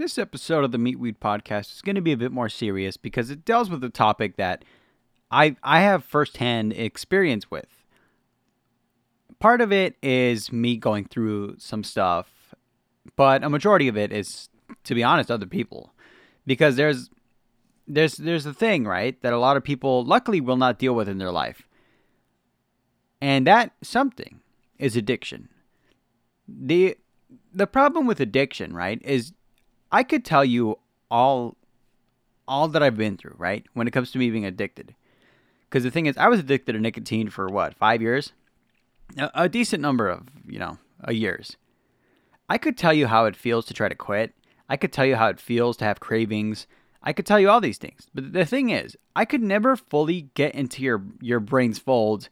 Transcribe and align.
This 0.00 0.16
episode 0.16 0.64
of 0.64 0.72
the 0.72 0.78
Meet 0.78 0.98
Wheat 0.98 1.20
podcast 1.20 1.74
is 1.74 1.82
going 1.82 1.96
to 1.96 2.00
be 2.00 2.12
a 2.12 2.16
bit 2.16 2.32
more 2.32 2.48
serious 2.48 2.96
because 2.96 3.28
it 3.28 3.44
deals 3.44 3.68
with 3.68 3.84
a 3.84 3.90
topic 3.90 4.38
that 4.38 4.64
I 5.30 5.56
I 5.62 5.82
have 5.82 6.06
firsthand 6.06 6.72
experience 6.72 7.50
with. 7.50 7.84
Part 9.40 9.60
of 9.60 9.72
it 9.72 9.96
is 10.02 10.50
me 10.50 10.78
going 10.78 11.04
through 11.04 11.56
some 11.58 11.84
stuff, 11.84 12.54
but 13.14 13.44
a 13.44 13.50
majority 13.50 13.88
of 13.88 13.98
it 13.98 14.10
is, 14.10 14.48
to 14.84 14.94
be 14.94 15.02
honest, 15.02 15.30
other 15.30 15.44
people, 15.44 15.92
because 16.46 16.76
there's 16.76 17.10
there's 17.86 18.14
there's 18.14 18.46
a 18.46 18.54
thing 18.54 18.86
right 18.86 19.20
that 19.20 19.34
a 19.34 19.38
lot 19.38 19.58
of 19.58 19.64
people 19.64 20.02
luckily 20.02 20.40
will 20.40 20.56
not 20.56 20.78
deal 20.78 20.94
with 20.94 21.10
in 21.10 21.18
their 21.18 21.30
life, 21.30 21.68
and 23.20 23.46
that 23.46 23.72
something 23.82 24.40
is 24.78 24.96
addiction. 24.96 25.50
the 26.48 26.96
The 27.52 27.66
problem 27.66 28.06
with 28.06 28.18
addiction, 28.18 28.72
right, 28.72 28.98
is 29.04 29.34
I 29.92 30.02
could 30.02 30.24
tell 30.24 30.44
you 30.44 30.78
all 31.10 31.56
all 32.46 32.66
that 32.68 32.82
I've 32.82 32.96
been 32.96 33.16
through, 33.16 33.36
right, 33.38 33.64
when 33.74 33.86
it 33.86 33.92
comes 33.92 34.10
to 34.10 34.18
me 34.18 34.28
being 34.30 34.44
addicted. 34.44 34.94
Because 35.68 35.84
the 35.84 35.90
thing 35.90 36.06
is, 36.06 36.16
I 36.16 36.28
was 36.28 36.40
addicted 36.40 36.72
to 36.72 36.80
nicotine 36.80 37.30
for 37.30 37.46
what 37.46 37.74
five 37.76 38.02
years, 38.02 38.32
a, 39.16 39.30
a 39.34 39.48
decent 39.48 39.80
number 39.80 40.08
of 40.08 40.26
you 40.46 40.58
know 40.58 40.78
years. 41.08 41.56
I 42.48 42.58
could 42.58 42.76
tell 42.76 42.92
you 42.92 43.06
how 43.06 43.26
it 43.26 43.36
feels 43.36 43.64
to 43.66 43.74
try 43.74 43.88
to 43.88 43.94
quit. 43.94 44.34
I 44.68 44.76
could 44.76 44.92
tell 44.92 45.06
you 45.06 45.16
how 45.16 45.28
it 45.28 45.40
feels 45.40 45.76
to 45.78 45.84
have 45.84 46.00
cravings. 46.00 46.66
I 47.02 47.12
could 47.12 47.24
tell 47.24 47.40
you 47.40 47.48
all 47.48 47.60
these 47.60 47.78
things. 47.78 48.08
But 48.12 48.32
the 48.32 48.44
thing 48.44 48.70
is, 48.70 48.96
I 49.16 49.24
could 49.24 49.42
never 49.42 49.76
fully 49.76 50.30
get 50.34 50.54
into 50.54 50.82
your 50.82 51.02
your 51.20 51.40
brain's 51.40 51.78
folds 51.78 52.28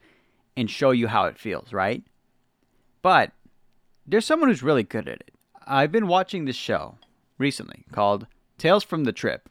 and 0.57 0.69
show 0.69 0.91
you 0.91 1.07
how 1.07 1.27
it 1.27 1.39
feels, 1.39 1.73
right? 1.73 2.03
But 3.03 3.33
there's 4.07 4.27
someone 4.27 4.49
who's 4.49 4.63
really 4.63 4.83
good 4.83 5.09
at 5.09 5.21
it. 5.21 5.31
I've 5.67 5.93
been 5.93 6.09
watching 6.09 6.45
this 6.45 6.57
show 6.57 6.97
recently 7.39 7.85
called 7.93 8.27
Tales 8.59 8.85
from 8.85 9.05
the 9.05 9.13
Trip. 9.13 9.49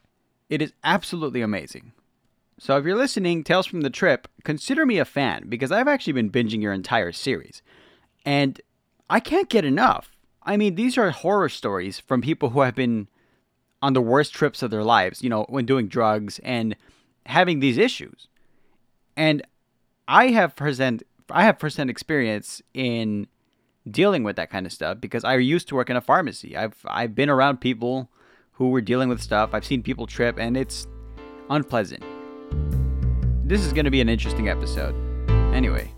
It 0.49 0.61
is 0.61 0.73
absolutely 0.83 1.41
amazing. 1.41 1.93
So 2.59 2.77
if 2.77 2.85
you're 2.85 2.95
listening, 2.95 3.43
Tales 3.43 3.67
from 3.67 3.81
the 3.81 3.89
Trip, 3.89 4.27
consider 4.43 4.85
me 4.85 4.97
a 4.97 5.05
fan 5.05 5.45
because 5.47 5.71
I've 5.71 5.87
actually 5.87 6.13
been 6.13 6.31
binging 6.31 6.61
your 6.61 6.73
entire 6.73 7.11
series. 7.11 7.61
And 8.25 8.59
I 9.09 9.19
can't 9.19 9.49
get 9.49 9.65
enough. 9.65 10.11
I 10.43 10.57
mean, 10.57 10.75
these 10.75 10.97
are 10.97 11.09
horror 11.11 11.49
stories 11.49 11.99
from 11.99 12.21
people 12.21 12.49
who 12.49 12.61
have 12.61 12.75
been 12.75 13.07
on 13.81 13.93
the 13.93 14.01
worst 14.01 14.33
trips 14.33 14.63
of 14.63 14.71
their 14.71 14.83
lives, 14.83 15.21
you 15.21 15.29
know, 15.29 15.45
when 15.49 15.65
doing 15.65 15.87
drugs 15.87 16.39
and 16.39 16.75
having 17.25 17.59
these 17.59 17.77
issues. 17.77 18.27
And 19.15 19.45
I 20.07 20.27
have 20.29 20.55
present 20.55 21.03
I 21.29 21.43
have 21.43 21.59
firsthand 21.59 21.89
experience 21.89 22.61
in 22.73 23.27
dealing 23.91 24.23
with 24.23 24.35
that 24.35 24.49
kind 24.49 24.65
of 24.65 24.71
stuff 24.71 24.99
because 24.99 25.23
I 25.23 25.35
used 25.37 25.67
to 25.69 25.75
work 25.75 25.89
in 25.89 25.95
a 25.95 26.01
pharmacy. 26.01 26.55
I've 26.55 26.75
I've 26.85 27.15
been 27.15 27.29
around 27.29 27.61
people 27.61 28.09
who 28.53 28.69
were 28.69 28.81
dealing 28.81 29.09
with 29.09 29.21
stuff. 29.21 29.51
I've 29.53 29.65
seen 29.65 29.83
people 29.83 30.07
trip 30.07 30.39
and 30.39 30.57
it's 30.57 30.87
unpleasant. 31.49 32.03
This 33.47 33.65
is 33.65 33.71
going 33.71 33.85
to 33.85 33.91
be 33.91 34.01
an 34.01 34.09
interesting 34.09 34.49
episode. 34.49 34.95
Anyway, 35.53 35.93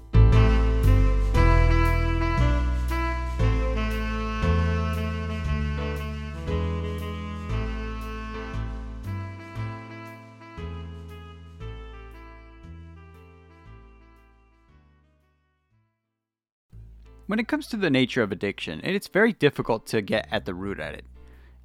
When 17.29 17.37
it 17.37 17.47
comes 17.47 17.67
to 17.67 17.77
the 17.77 17.91
nature 17.91 18.23
of 18.23 18.31
addiction, 18.31 18.81
it's 18.83 19.07
very 19.07 19.33
difficult 19.33 19.85
to 19.89 20.01
get 20.01 20.27
at 20.31 20.45
the 20.45 20.55
root 20.55 20.79
at 20.79 20.95
it. 20.95 21.05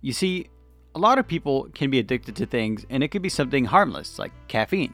You 0.02 0.12
see, 0.12 0.50
a 0.94 0.98
lot 0.98 1.18
of 1.18 1.26
people 1.26 1.70
can 1.72 1.88
be 1.88 1.98
addicted 1.98 2.36
to 2.36 2.44
things, 2.44 2.84
and 2.90 3.02
it 3.02 3.08
could 3.08 3.22
be 3.22 3.30
something 3.30 3.64
harmless, 3.64 4.18
like 4.18 4.32
caffeine. 4.46 4.92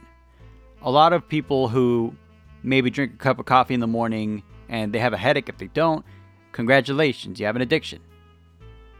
A 0.81 0.89
lot 0.89 1.11
of 1.11 1.27
people 1.27 1.67
who 1.67 2.15
maybe 2.63 2.89
drink 2.89 3.15
a 3.15 3.17
cup 3.17 3.37
of 3.37 3.45
coffee 3.45 3.73
in 3.73 3.81
the 3.81 3.85
morning 3.85 4.43
and 4.69 4.93
they 4.93 4.99
have 4.99 5.11
a 5.11 5.17
headache 5.17 5.49
if 5.49 5.57
they 5.57 5.67
don't, 5.67 6.05
congratulations, 6.53 7.37
you 7.37 7.45
have 7.47 7.57
an 7.57 7.61
addiction. 7.61 7.99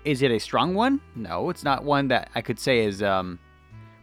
Is 0.03 0.21
it 0.21 0.29
a 0.29 0.41
strong 0.41 0.73
one? 0.73 0.99
No, 1.15 1.49
it's 1.49 1.63
not 1.63 1.85
one 1.85 2.09
that 2.09 2.31
I 2.35 2.41
could 2.41 2.59
say 2.59 2.79
is 2.79 3.01
um, 3.01 3.39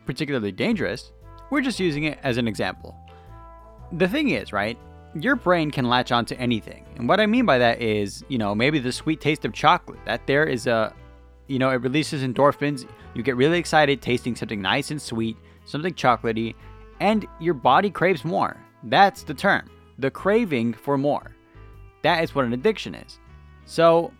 particularly 0.07 0.53
dangerous. 0.53 1.12
We're 1.51 1.61
just 1.61 1.81
using 1.81 2.05
it 2.05 2.19
as 2.23 2.39
an 2.39 2.49
example. 2.49 2.97
The 3.93 4.09
thing 4.09 4.31
is, 4.31 4.55
right? 4.55 4.78
Your 5.15 5.37
brain 5.37 5.71
can 5.71 5.89
latch 5.89 6.13
onto 6.13 6.35
anything. 6.37 6.85
And 6.97 7.09
what 7.09 7.21
I 7.21 7.27
mean 7.27 7.47
by 7.47 7.59
that 7.59 7.81
is, 7.81 8.25
you 8.29 8.39
know, 8.39 8.55
maybe 8.55 8.79
the 8.79 8.93
sweet 8.93 9.21
taste 9.21 9.45
of 9.45 9.53
chocolate. 9.53 9.99
That 10.05 10.27
there 10.27 10.45
is 10.45 10.67
a, 10.67 10.95
you 11.47 11.59
know, 11.59 11.71
it 11.71 11.81
releases 11.81 12.23
endorphins. 12.23 12.89
You 13.15 13.23
get 13.23 13.37
really 13.37 13.59
excited 13.59 14.03
tasting 14.03 14.37
something 14.37 14.61
nice 14.61 14.91
and 14.91 15.01
sweet, 15.01 15.37
something 15.65 15.95
chocolatey, 15.95 16.55
and 17.01 17.27
your 17.41 17.55
body 17.55 17.91
craves 17.91 18.25
more. 18.25 18.57
That's 18.85 19.23
the 19.23 19.35
term. 19.35 19.71
The 19.99 20.11
craving 20.11 20.75
for 20.75 20.99
more. 20.99 21.35
That 22.03 22.23
is 22.23 22.35
what 22.35 22.45
an 22.45 22.53
addiction 22.53 22.95
is. 22.95 23.19
So, 23.65 24.13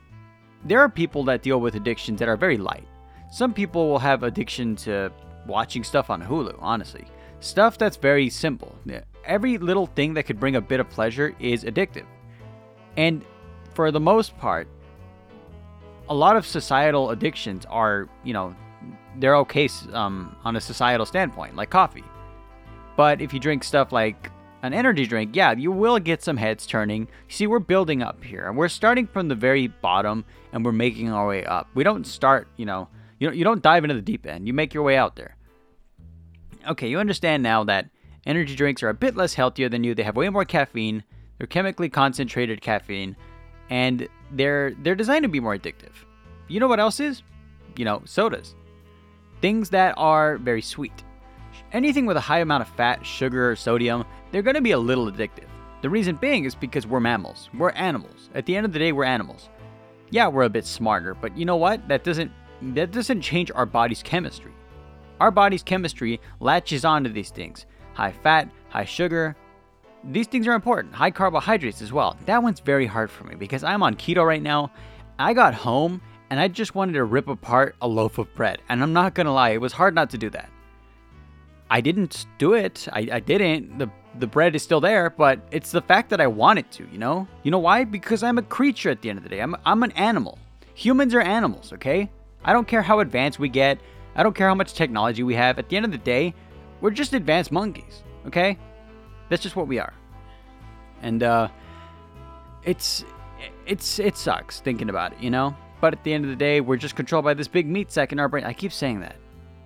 there 0.65 0.81
are 0.81 0.89
people 0.89 1.23
that 1.25 1.43
deal 1.43 1.61
with 1.61 1.77
addictions 1.77 2.19
that 2.19 2.29
are 2.29 2.37
very 2.37 2.57
light. 2.57 2.87
Some 3.31 3.55
people 3.55 3.89
will 3.89 4.01
have 4.01 4.25
addiction 4.25 4.75
to 4.77 5.13
watching 5.47 5.85
stuff 5.85 6.11
on 6.11 6.21
Hulu, 6.21 6.57
honestly. 6.59 7.07
Stuff 7.41 7.79
that's 7.79 7.97
very 7.97 8.29
simple 8.29 8.77
every 9.29 9.59
little 9.59 9.87
thing 9.87 10.15
that 10.15 10.25
could 10.25 10.41
bring 10.41 10.57
a 10.57 10.61
bit 10.61 10.81
of 10.81 10.89
pleasure 10.89 11.37
is 11.39 11.63
addictive. 11.63 12.07
And 12.97 13.25
for 13.75 13.93
the 13.93 14.01
most 14.01 14.37
part, 14.39 14.67
a 16.09 16.15
lot 16.15 16.37
of 16.37 16.47
societal 16.47 17.11
addictions 17.11 17.65
are, 17.67 18.09
you 18.25 18.33
know, 18.33 18.57
they're 19.19 19.37
okay 19.37 19.69
um, 19.93 20.35
on 20.45 20.57
a 20.57 20.61
societal 20.61 21.07
standpoint, 21.07 21.55
like 21.55 21.71
coffee. 21.71 22.05
But 22.97 23.21
if 23.21 23.33
you 23.33 23.39
drink 23.39 23.63
stuff 23.63 23.93
like 23.93 24.31
an 24.63 24.73
energy 24.73 25.07
drink, 25.07 25.37
yeah, 25.37 25.53
you 25.53 25.71
will 25.71 25.99
get 25.99 26.23
some 26.23 26.37
heads 26.37 26.67
turning. 26.67 27.07
See, 27.29 27.47
we're 27.47 27.61
building 27.61 28.03
up 28.03 28.25
here, 28.25 28.49
and 28.49 28.57
we're 28.57 28.69
starting 28.69 29.07
from 29.07 29.29
the 29.29 29.35
very 29.35 29.69
bottom, 29.69 30.25
and 30.53 30.65
we're 30.65 30.73
making 30.73 31.13
our 31.13 31.29
way 31.29 31.45
up. 31.45 31.69
We 31.75 31.85
don't 31.85 32.07
start, 32.07 32.49
you 32.57 32.67
know, 32.67 32.89
you 33.21 33.29
don't, 33.29 33.37
you 33.37 33.45
don't 33.45 33.63
dive 33.63 33.85
into 33.85 33.95
the 33.95 34.03
deep 34.03 34.27
end. 34.27 34.47
You 34.47 34.53
make 34.53 34.75
your 34.75 34.83
way 34.83 34.97
out 34.97 35.15
there. 35.15 35.37
Okay, 36.69 36.89
you 36.89 36.99
understand 36.99 37.43
now 37.43 37.65
that 37.65 37.89
Energy 38.29 38.55
drinks 38.55 38.83
are 38.83 38.91
a 38.91 38.95
bit 38.95 39.17
less 39.17 39.33
healthier 39.33 39.71
than 39.71 39.83
you. 39.83 39.95
They 39.95 40.03
have 40.03 40.15
way 40.15 40.29
more 40.29 40.45
caffeine. 40.45 41.03
They're 41.39 41.47
chemically 41.47 41.89
concentrated 41.89 42.61
caffeine, 42.61 43.17
and 43.71 44.07
they're 44.33 44.75
they're 44.83 44.95
designed 44.95 45.23
to 45.23 45.31
be 45.31 45.41
more 45.41 45.57
addictive. 45.57 45.95
You 46.47 46.61
know 46.61 46.69
what 46.69 46.79
else 46.79 47.01
is? 47.01 47.23
You 47.77 47.87
know, 47.87 48.03
sodas. 48.05 48.55
Things 49.41 49.71
that 49.71 49.95
are 49.97 50.37
very 50.37 50.61
sweet. 50.61 51.05
Anything 51.73 52.05
with 52.05 52.19
a 52.19 52.21
high 52.21 52.41
amount 52.41 52.63
of 52.63 52.69
fat, 52.69 53.07
sugar, 53.07 53.51
or 53.51 53.57
sodium, 53.57 54.05
they're 54.31 54.43
going 54.43 54.57
to 54.57 54.61
be 54.61 54.73
a 54.73 54.79
little 54.79 55.11
addictive. 55.11 55.49
The 55.81 55.89
reason 55.89 56.17
being 56.17 56.45
is 56.45 56.55
because 56.55 56.87
we're 56.87 57.01
mammals. 57.01 57.49
We're 57.57 57.71
animals. 57.71 58.29
At 58.35 58.45
the 58.45 58.57
end 58.57 58.67
of 58.67 58.73
the 58.73 58.79
day, 58.79 58.93
we're 58.93 59.05
animals. 59.05 59.49
Yeah, 60.11 60.29
we're 60.29 60.43
a 60.43 60.51
bit 60.51 60.67
smarter, 60.67 61.15
but 61.15 61.37
you 61.37 61.47
know 61.47 61.57
what? 61.57 61.89
That 61.89 62.05
doesn't 62.05 62.31
that 62.61 62.91
doesn't 62.91 63.23
change 63.23 63.51
our 63.55 63.67
body's 63.67 64.03
chemistry. 64.03 64.53
Our 65.21 65.31
body's 65.31 65.63
chemistry 65.63 66.21
latches 66.41 66.85
onto 66.85 67.11
these 67.11 67.31
things 67.31 67.67
high 67.93 68.13
fat, 68.13 68.49
high 68.69 68.85
sugar. 68.85 69.37
These 70.05 70.29
things 70.29 70.47
are 70.47 70.53
important. 70.53 70.95
High 70.95 71.11
carbohydrates 71.11 71.83
as 71.83 71.93
well. 71.93 72.17
That 72.27 72.43
one's 72.43 72.61
very 72.61 72.87
hard 72.87 73.11
for 73.11 73.25
me 73.25 73.35
because 73.35 73.65
I'm 73.65 73.83
on 73.83 73.97
keto 73.97 74.25
right 74.25 74.43
now. 74.43 74.71
I 75.19 75.35
got 75.35 75.53
home 75.55 76.01
and 76.31 76.39
I 76.39 76.47
just 76.47 76.77
wanted 76.77 76.93
to 76.93 77.05
rip 77.05 77.27
apart 77.27 77.75
a 77.83 77.89
loaf 77.89 78.19
of 78.19 78.33
bread. 78.35 78.63
And 78.69 78.83
I'm 78.83 78.93
not 78.93 79.15
gonna 79.15 79.33
lie, 79.33 79.51
it 79.51 79.61
was 79.61 79.73
hard 79.73 79.95
not 79.95 80.11
to 80.11 80.19
do 80.19 80.31
that. 80.31 80.49
I 81.71 81.81
didn't 81.81 82.27
do 82.39 82.55
it. 82.55 82.87
I, 82.93 83.09
I 83.13 83.21
didn't. 83.21 83.79
The 83.79 83.91
the 84.19 84.27
bread 84.27 84.57
is 84.57 84.63
still 84.63 84.81
there, 84.81 85.11
but 85.11 85.41
it's 85.51 85.71
the 85.71 85.83
fact 85.83 86.11
that 86.11 86.21
I 86.21 86.27
wanted 86.27 86.71
to, 86.73 86.89
you 86.91 86.99
know? 86.99 87.29
You 87.43 87.51
know 87.51 87.59
why? 87.59 87.85
Because 87.85 88.23
I'm 88.23 88.39
a 88.39 88.43
creature 88.43 88.91
at 88.91 89.01
the 89.01 89.11
end 89.11 89.19
of 89.19 89.23
the 89.23 89.29
day. 89.29 89.41
I'm 89.41 89.55
I'm 89.67 89.83
an 89.83 89.93
animal. 89.93 90.39
Humans 90.75 91.15
are 91.15 91.21
animals, 91.21 91.73
okay? 91.73 92.11
I 92.45 92.53
don't 92.53 92.67
care 92.67 92.83
how 92.83 93.01
advanced 93.01 93.39
we 93.39 93.49
get. 93.49 93.79
I 94.19 94.23
don't 94.23 94.35
care 94.35 94.49
how 94.49 94.55
much 94.55 94.75
technology 94.75 95.23
we 95.23 95.35
have. 95.37 95.59
At 95.59 95.71
the 95.71 95.77
end 95.77 95.87
of 95.87 95.93
the 95.93 95.99
day, 95.99 96.35
we're 96.83 96.91
just 96.91 97.15
advanced 97.15 97.53
monkeys, 97.53 98.03
okay? 98.27 98.59
That's 99.31 99.43
just 99.43 99.57
what 99.57 99.69
we 99.69 99.79
are. 99.79 99.95
And 101.01 101.23
uh 101.23 101.49
it's 102.65 103.05
it's 103.67 103.99
it 103.99 104.17
sucks 104.17 104.61
thinking 104.61 104.91
about 104.91 105.13
it, 105.13 105.21
you 105.21 105.31
know? 105.31 105.57
But 105.81 105.93
at 105.93 106.03
the 106.03 106.13
end 106.13 106.25
of 106.25 106.31
the 106.31 106.37
day, 106.37 106.61
we're 106.61 106.77
just 106.77 106.97
controlled 106.97 107.25
by 107.25 107.35
this 107.35 107.49
big 107.49 107.67
meat 107.67 107.93
sack 107.93 108.13
in 108.13 108.19
our 108.19 108.29
brain. 108.29 108.45
I 108.45 108.53
keep 108.53 108.73
saying 108.73 109.01
that. 109.01 109.17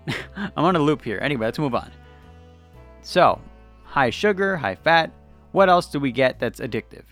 I'm 0.37 0.65
on 0.65 0.77
a 0.77 0.79
loop 0.79 1.03
here. 1.03 1.19
Anyway, 1.23 1.47
let's 1.47 1.59
move 1.59 1.75
on. 1.75 1.91
So, 3.01 3.41
high 3.85 4.11
sugar, 4.11 4.57
high 4.57 4.75
fat. 4.75 5.11
What 5.53 5.71
else 5.71 5.87
do 5.87 5.99
we 5.99 6.13
get 6.13 6.39
that's 6.39 6.61
addictive? 6.61 7.05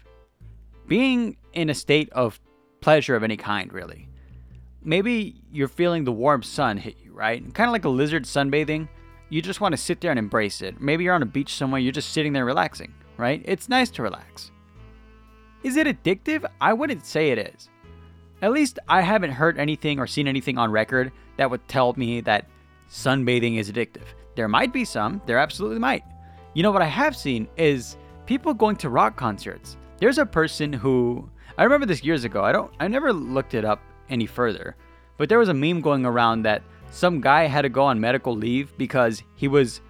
Being 0.86 1.36
in 1.52 1.70
a 1.70 1.74
state 1.74 2.10
of 2.12 2.38
pleasure 2.80 3.16
of 3.16 3.22
any 3.22 3.36
kind, 3.36 3.72
really. 3.72 4.08
Maybe 4.82 5.42
you're 5.50 5.68
feeling 5.68 6.04
the 6.04 6.12
warm 6.12 6.42
sun 6.42 6.76
hit 6.76 6.96
you, 7.02 7.09
right? 7.20 7.54
Kind 7.54 7.68
of 7.68 7.72
like 7.72 7.84
a 7.84 7.88
lizard 7.88 8.24
sunbathing 8.24 8.88
you 9.30 9.40
just 9.40 9.60
want 9.60 9.72
to 9.72 9.76
sit 9.76 10.00
there 10.00 10.10
and 10.10 10.18
embrace 10.18 10.60
it. 10.60 10.80
Maybe 10.80 11.04
you're 11.04 11.14
on 11.14 11.22
a 11.22 11.26
beach 11.26 11.54
somewhere, 11.54 11.80
you're 11.80 11.92
just 11.92 12.12
sitting 12.12 12.32
there 12.32 12.44
relaxing, 12.44 12.92
right? 13.16 13.40
It's 13.44 13.68
nice 13.68 13.88
to 13.90 14.02
relax. 14.02 14.50
Is 15.62 15.76
it 15.76 15.86
addictive? 15.86 16.44
I 16.60 16.72
wouldn't 16.72 17.06
say 17.06 17.30
it 17.30 17.38
is. 17.38 17.68
At 18.42 18.52
least 18.52 18.80
I 18.88 19.02
haven't 19.02 19.30
heard 19.30 19.58
anything 19.58 20.00
or 20.00 20.06
seen 20.06 20.26
anything 20.26 20.58
on 20.58 20.72
record 20.72 21.12
that 21.36 21.48
would 21.48 21.66
tell 21.68 21.94
me 21.96 22.20
that 22.22 22.48
sunbathing 22.90 23.58
is 23.58 23.70
addictive. 23.70 24.06
There 24.34 24.48
might 24.48 24.72
be 24.72 24.84
some, 24.84 25.22
there 25.26 25.38
absolutely 25.38 25.78
might. 25.78 26.02
You 26.54 26.64
know 26.64 26.72
what 26.72 26.82
I 26.82 26.86
have 26.86 27.16
seen 27.16 27.46
is 27.56 27.96
people 28.26 28.52
going 28.52 28.76
to 28.76 28.88
rock 28.88 29.16
concerts. 29.16 29.76
There's 29.98 30.18
a 30.18 30.26
person 30.26 30.72
who 30.72 31.28
I 31.56 31.64
remember 31.64 31.86
this 31.86 32.02
years 32.02 32.24
ago. 32.24 32.42
I 32.42 32.50
don't 32.50 32.72
I 32.80 32.88
never 32.88 33.12
looked 33.12 33.54
it 33.54 33.64
up 33.64 33.80
any 34.08 34.26
further. 34.26 34.74
But 35.18 35.28
there 35.28 35.38
was 35.38 35.50
a 35.50 35.54
meme 35.54 35.82
going 35.82 36.06
around 36.06 36.42
that 36.42 36.62
some 36.90 37.20
guy 37.20 37.46
had 37.46 37.62
to 37.62 37.68
go 37.68 37.84
on 37.84 38.00
medical 38.00 38.36
leave 38.36 38.76
because 38.76 39.22
he 39.36 39.48
was 39.48 39.80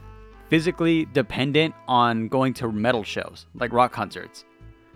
physically 0.48 1.06
dependent 1.06 1.74
on 1.88 2.28
going 2.28 2.52
to 2.54 2.70
metal 2.70 3.02
shows, 3.02 3.46
like 3.54 3.72
rock 3.72 3.92
concerts. 3.92 4.44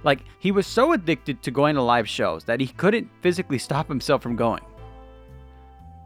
Like, 0.02 0.20
he 0.38 0.52
was 0.52 0.66
so 0.66 0.92
addicted 0.92 1.42
to 1.42 1.50
going 1.50 1.76
to 1.76 1.82
live 1.82 2.06
shows 2.08 2.44
that 2.44 2.60
he 2.60 2.66
couldn't 2.66 3.08
physically 3.22 3.58
stop 3.58 3.88
himself 3.88 4.22
from 4.22 4.36
going. 4.36 4.62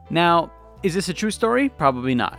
Now, 0.09 0.53
is 0.85 0.95
this 0.95 1.09
a 1.09 1.15
true 1.15 1.33
story? 1.33 1.69
Probably 1.69 2.15
not. 2.15 2.39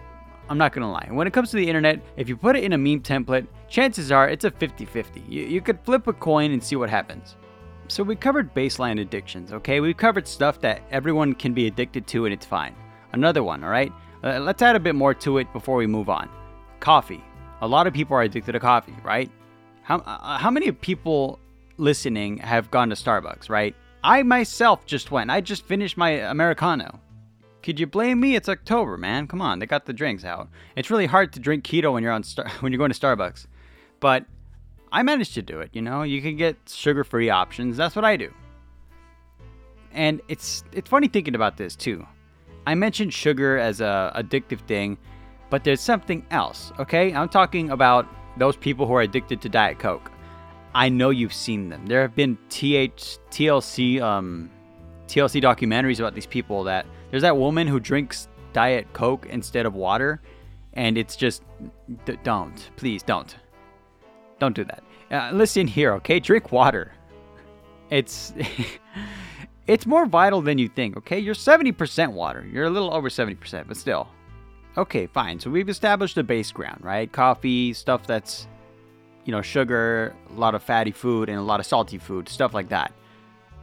I'm 0.50 0.58
not 0.58 0.72
gonna 0.74 0.92
lie. 0.92 1.08
When 1.12 1.28
it 1.28 1.34
comes 1.34 1.52
to 1.52 1.58
the 1.58 1.68
internet, 1.68 2.02
if 2.18 2.28
you 2.28 2.36
put 2.36 2.56
it 2.56 2.64
in 2.64 2.74
a 2.74 2.78
meme 2.78 3.02
template, 3.02 3.46
chances 3.68 4.12
are 4.12 4.28
it's 4.28 4.46
a 4.46 4.52
50 4.52 4.84
50. 4.86 5.24
You, 5.30 5.44
you 5.44 5.62
could 5.62 5.80
flip 5.82 6.08
a 6.08 6.14
coin 6.14 6.52
and 6.52 6.64
see 6.64 6.76
what 6.76 6.90
happens. 6.90 7.36
So, 7.88 8.04
we 8.04 8.16
covered 8.16 8.54
baseline 8.56 9.00
addictions, 9.00 9.52
okay? 9.52 9.80
We 9.80 9.94
covered 9.94 10.28
stuff 10.28 10.60
that 10.62 10.82
everyone 10.90 11.34
can 11.36 11.54
be 11.54 11.68
addicted 11.68 12.08
to 12.08 12.26
and 12.26 12.34
it's 12.34 12.46
fine. 12.46 12.76
Another 13.14 13.44
one, 13.44 13.64
alright? 13.64 13.92
Uh, 14.24 14.40
let's 14.40 14.62
add 14.62 14.76
a 14.76 14.80
bit 14.80 14.96
more 14.96 15.14
to 15.14 15.38
it 15.38 15.52
before 15.54 15.78
we 15.78 15.88
move 15.88 16.10
on. 16.10 16.30
Coffee. 16.80 17.24
A 17.62 17.68
lot 17.68 17.88
of 17.88 17.94
people 17.94 18.16
are 18.16 18.22
addicted 18.22 18.54
to 18.54 18.60
coffee, 18.60 18.96
right? 19.04 19.30
How, 19.82 19.98
uh, 20.00 20.38
how 20.38 20.52
many 20.52 20.72
people 20.72 21.40
listening 21.78 22.38
have 22.38 22.70
gone 22.72 22.90
to 22.90 22.96
Starbucks, 22.96 23.50
right? 23.50 23.76
I 24.04 24.24
myself 24.24 24.86
just 24.86 25.12
went. 25.12 25.30
I 25.30 25.42
just 25.42 25.66
finished 25.66 25.98
my 25.98 26.12
Americano. 26.12 27.00
Could 27.64 27.80
you 27.80 27.88
blame 27.88 28.20
me? 28.20 28.36
It's 28.36 28.48
October, 28.48 28.98
man. 28.98 29.28
Come 29.28 29.42
on, 29.42 29.60
they 29.60 29.66
got 29.66 29.86
the 29.86 29.94
drinks 29.94 30.24
out. 30.24 30.48
It's 30.76 30.90
really 30.90 31.06
hard 31.06 31.34
to 31.34 31.40
drink 31.40 31.66
keto 31.66 31.92
when 31.92 32.04
you're 32.04 32.12
on 32.12 32.24
Star- 32.24 32.48
when 32.62 32.72
you're 32.72 32.78
going 32.78 32.92
to 32.92 33.00
Starbucks. 33.00 33.48
But 34.00 34.26
I 34.92 35.04
managed 35.04 35.34
to 35.34 35.42
do 35.42 35.60
it, 35.60 35.72
you 35.74 35.82
know? 35.82 36.04
You 36.04 36.22
can 36.22 36.38
get 36.38 36.56
sugar-free 36.68 37.30
options. 37.30 37.76
That's 37.76 37.96
what 37.96 38.06
I 38.06 38.16
do. 38.16 38.34
And 39.92 40.22
it's 40.28 40.64
it's 40.72 40.90
funny 40.90 41.08
thinking 41.08 41.36
about 41.36 41.58
this 41.58 41.76
too. 41.76 42.06
I 42.70 42.76
mentioned 42.76 43.12
sugar 43.12 43.58
as 43.58 43.82
a 43.82 44.12
addictive 44.16 44.60
thing, 44.68 45.00
but 45.50 45.64
there's 45.64 45.82
something 45.82 46.24
else, 46.30 46.72
okay? 46.78 47.12
I'm 47.12 47.28
talking 47.28 47.72
about 47.72 48.06
those 48.38 48.56
people 48.56 48.86
who 48.86 48.94
are 48.94 49.02
addicted 49.02 49.42
to 49.42 49.50
Diet 49.50 49.80
Coke. 49.80 50.12
I 50.76 50.88
know 50.88 51.10
you've 51.10 51.34
seen 51.34 51.70
them. 51.70 51.88
There 51.88 52.04
have 52.04 52.16
been 52.16 52.38
TH 52.50 53.18
TLC 53.32 54.00
um 54.02 54.52
TLC 55.08 55.42
documentaries 55.42 56.00
about 56.00 56.14
these 56.14 56.28
people 56.28 56.64
that 56.66 56.86
there's 57.10 57.24
that 57.24 57.38
woman 57.38 57.66
who 57.66 57.80
drinks 57.80 58.28
Diet 58.54 58.86
Coke 58.94 59.26
instead 59.26 59.66
of 59.66 59.74
water 59.74 60.22
and 60.74 60.96
it's 60.96 61.16
just 61.16 61.42
d- 62.06 62.20
don't. 62.24 62.70
Please 62.76 63.02
don't. 63.02 63.36
Don't 64.38 64.56
do 64.56 64.64
that. 64.66 64.84
Uh, 65.10 65.32
listen 65.34 65.66
here, 65.66 65.94
okay? 65.94 66.20
Drink 66.20 66.52
water. 66.52 66.92
It's 67.90 68.32
it's 69.70 69.86
more 69.86 70.06
vital 70.06 70.42
than 70.42 70.58
you 70.58 70.68
think, 70.68 70.98
okay? 70.98 71.20
You're 71.20 71.36
70% 71.36 72.12
water. 72.14 72.46
You're 72.52 72.66
a 72.66 72.70
little 72.70 72.94
over 72.94 73.10
70%, 73.10 73.68
but 73.68 73.78
still. 73.78 74.08
Okay, 74.78 75.08
fine. 75.08 75.40
So 75.40 75.50
we've 75.50 75.70
established 75.70 76.16
the 76.16 76.24
base 76.24 76.52
ground, 76.52 76.84
right? 76.84 77.12
Coffee, 77.12 77.74
stuff 77.74 78.06
that's 78.08 78.48
you 79.26 79.32
know, 79.32 79.42
sugar, 79.44 80.16
a 80.32 80.34
lot 80.40 80.56
of 80.56 80.64
fatty 80.64 80.92
food, 80.92 81.30
and 81.30 81.38
a 81.38 81.42
lot 81.44 81.60
of 81.60 81.66
salty 81.68 82.00
food, 82.00 82.28
stuff 82.28 82.54
like 82.54 82.70
that. 82.70 82.92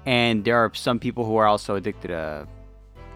And 0.05 0.45
there 0.45 0.57
are 0.59 0.71
some 0.75 1.01
people 1.01 1.25
who 1.25 1.37
are 1.37 1.47
also 1.47 1.75
addicted 1.75 2.09
to, 2.09 2.47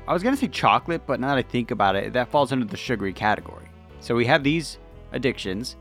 I 0.08 0.12
was 0.12 0.24
going 0.24 0.34
to 0.34 0.40
say 0.40 0.48
chocolate, 0.48 1.02
but 1.06 1.20
now 1.20 1.28
that 1.28 1.38
I 1.38 1.42
think 1.42 1.70
about 1.70 1.94
it, 1.94 2.12
that 2.14 2.28
falls 2.28 2.50
under 2.50 2.64
the 2.64 2.76
sugary 2.76 3.12
category. 3.12 3.66
So 4.00 4.16
we 4.16 4.26
have 4.26 4.42
these 4.42 4.78
addictions. 5.12 5.76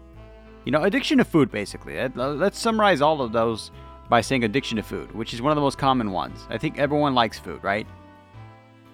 You 0.66 0.72
know, 0.72 0.84
addiction 0.84 1.18
to 1.18 1.26
food, 1.26 1.50
basically. 1.50 2.08
Let's 2.10 2.60
summarize 2.60 3.02
all 3.02 3.22
of 3.22 3.32
those 3.32 3.72
by 4.10 4.22
saying 4.22 4.44
addiction 4.44 4.78
to 4.78 4.84
food, 4.84 5.12
which 5.14 5.34
is 5.34 5.42
one 5.42 5.52
of 5.52 5.56
the 5.56 5.62
most 5.62 5.78
common 5.78 6.12
ones. 6.12 6.48
I 6.50 6.58
think 6.58 6.78
everyone 6.78 7.14
likes 7.14 7.38
food, 7.38 7.64
right? 7.64 7.88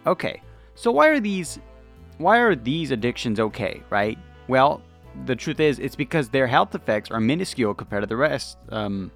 Okay. 0.05 0.41
So 0.75 0.91
why 0.91 1.07
are 1.07 1.19
these 1.19 1.59
why 2.17 2.37
are 2.37 2.55
these 2.55 2.91
addictions 2.91 3.39
okay, 3.39 3.81
right? 3.89 4.17
Well, 4.47 4.81
the 5.25 5.35
truth 5.35 5.59
is, 5.59 5.79
it's 5.79 5.95
because 5.95 6.29
their 6.29 6.47
health 6.47 6.75
effects 6.75 7.11
are 7.11 7.19
minuscule 7.19 7.73
compared 7.73 8.03
to 8.03 8.07
the 8.07 8.17
rest. 8.17 8.57
Um, 8.69 9.11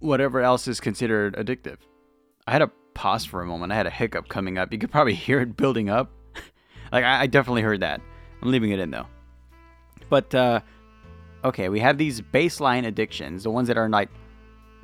whatever 0.00 0.40
else 0.40 0.68
is 0.68 0.80
considered 0.80 1.36
addictive. 1.36 1.78
I 2.46 2.52
had 2.52 2.62
a 2.62 2.70
pause 2.94 3.24
for 3.24 3.42
a 3.42 3.46
moment. 3.46 3.72
I 3.72 3.76
had 3.76 3.86
a 3.86 3.90
hiccup 3.90 4.28
coming 4.28 4.58
up. 4.58 4.72
You 4.72 4.78
could 4.78 4.90
probably 4.90 5.14
hear 5.26 5.40
it 5.40 5.56
building 5.56 5.88
up. 5.88 6.10
like 6.92 7.04
I, 7.04 7.22
I, 7.22 7.26
definitely 7.26 7.62
heard 7.62 7.80
that. 7.80 8.00
I'm 8.42 8.50
leaving 8.50 8.70
it 8.70 8.78
in 8.78 8.90
though. 8.90 9.06
But 10.08 10.34
uh, 10.34 10.60
okay, 11.44 11.68
we 11.68 11.80
have 11.80 11.98
these 11.98 12.20
baseline 12.20 12.86
addictions, 12.86 13.42
the 13.42 13.50
ones 13.50 13.68
that 13.68 13.76
are 13.76 13.88
like 13.88 14.08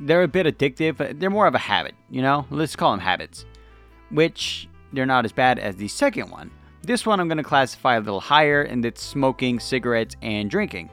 they're 0.00 0.22
a 0.22 0.28
bit 0.28 0.46
addictive. 0.46 1.18
They're 1.18 1.30
more 1.30 1.46
of 1.46 1.54
a 1.54 1.58
habit, 1.58 1.94
you 2.10 2.22
know. 2.22 2.46
Let's 2.50 2.76
call 2.76 2.90
them 2.90 3.00
habits, 3.00 3.44
which 4.10 4.68
they're 4.92 5.06
not 5.06 5.24
as 5.24 5.32
bad 5.32 5.58
as 5.58 5.76
the 5.76 5.88
second 5.88 6.30
one, 6.30 6.50
this 6.86 7.06
one 7.06 7.18
I'm 7.18 7.28
going 7.28 7.38
to 7.38 7.44
classify 7.44 7.96
a 7.96 8.00
little 8.00 8.20
higher, 8.20 8.62
and 8.62 8.84
it's 8.84 9.02
smoking, 9.02 9.58
cigarettes, 9.58 10.16
and 10.20 10.50
drinking. 10.50 10.90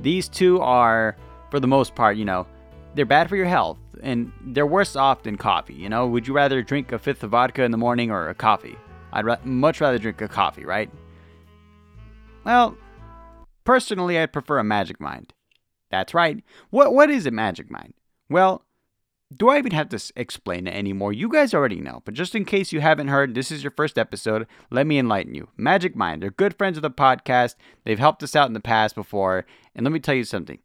These 0.00 0.28
two 0.28 0.60
are, 0.60 1.16
for 1.50 1.60
the 1.60 1.68
most 1.68 1.94
part, 1.94 2.16
you 2.16 2.24
know, 2.24 2.46
they're 2.94 3.06
bad 3.06 3.28
for 3.28 3.36
your 3.36 3.46
health, 3.46 3.78
and 4.02 4.32
they're 4.46 4.66
worse 4.66 4.96
off 4.96 5.22
than 5.22 5.36
coffee. 5.36 5.74
You 5.74 5.88
know, 5.88 6.08
would 6.08 6.26
you 6.26 6.34
rather 6.34 6.60
drink 6.62 6.90
a 6.90 6.98
fifth 6.98 7.22
of 7.22 7.30
vodka 7.30 7.62
in 7.62 7.70
the 7.70 7.78
morning 7.78 8.10
or 8.10 8.28
a 8.28 8.34
coffee? 8.34 8.76
I'd 9.12 9.24
ra- 9.24 9.36
much 9.44 9.80
rather 9.80 9.98
drink 9.98 10.20
a 10.20 10.28
coffee, 10.28 10.64
right? 10.64 10.90
Well, 12.44 12.76
personally, 13.64 14.18
I'd 14.18 14.32
prefer 14.32 14.58
a 14.58 14.64
Magic 14.64 15.00
Mind. 15.00 15.32
That's 15.90 16.14
right. 16.14 16.42
What 16.70 16.94
what 16.94 17.10
is 17.10 17.26
a 17.26 17.30
Magic 17.30 17.70
Mind? 17.70 17.94
Well, 18.28 18.64
do 19.36 19.48
I 19.48 19.58
even 19.58 19.72
have 19.72 19.88
to 19.90 20.12
explain 20.16 20.66
it 20.66 20.74
anymore? 20.74 21.12
You 21.12 21.28
guys 21.28 21.54
already 21.54 21.80
know, 21.80 22.02
but 22.04 22.14
just 22.14 22.34
in 22.34 22.44
case 22.44 22.72
you 22.72 22.80
haven't 22.80 23.08
heard, 23.08 23.34
this 23.34 23.52
is 23.52 23.62
your 23.62 23.70
first 23.70 23.96
episode. 23.98 24.46
Let 24.70 24.86
me 24.86 24.98
enlighten 24.98 25.34
you. 25.34 25.48
Magic 25.56 25.94
Mind, 25.94 26.22
they're 26.22 26.30
good 26.30 26.56
friends 26.56 26.76
of 26.76 26.82
the 26.82 26.90
podcast. 26.90 27.54
They've 27.84 27.98
helped 27.98 28.22
us 28.22 28.34
out 28.34 28.48
in 28.48 28.54
the 28.54 28.60
past 28.60 28.94
before, 28.94 29.46
and 29.74 29.84
let 29.84 29.92
me 29.92 30.00
tell 30.00 30.16
you 30.16 30.24
something. 30.24 30.58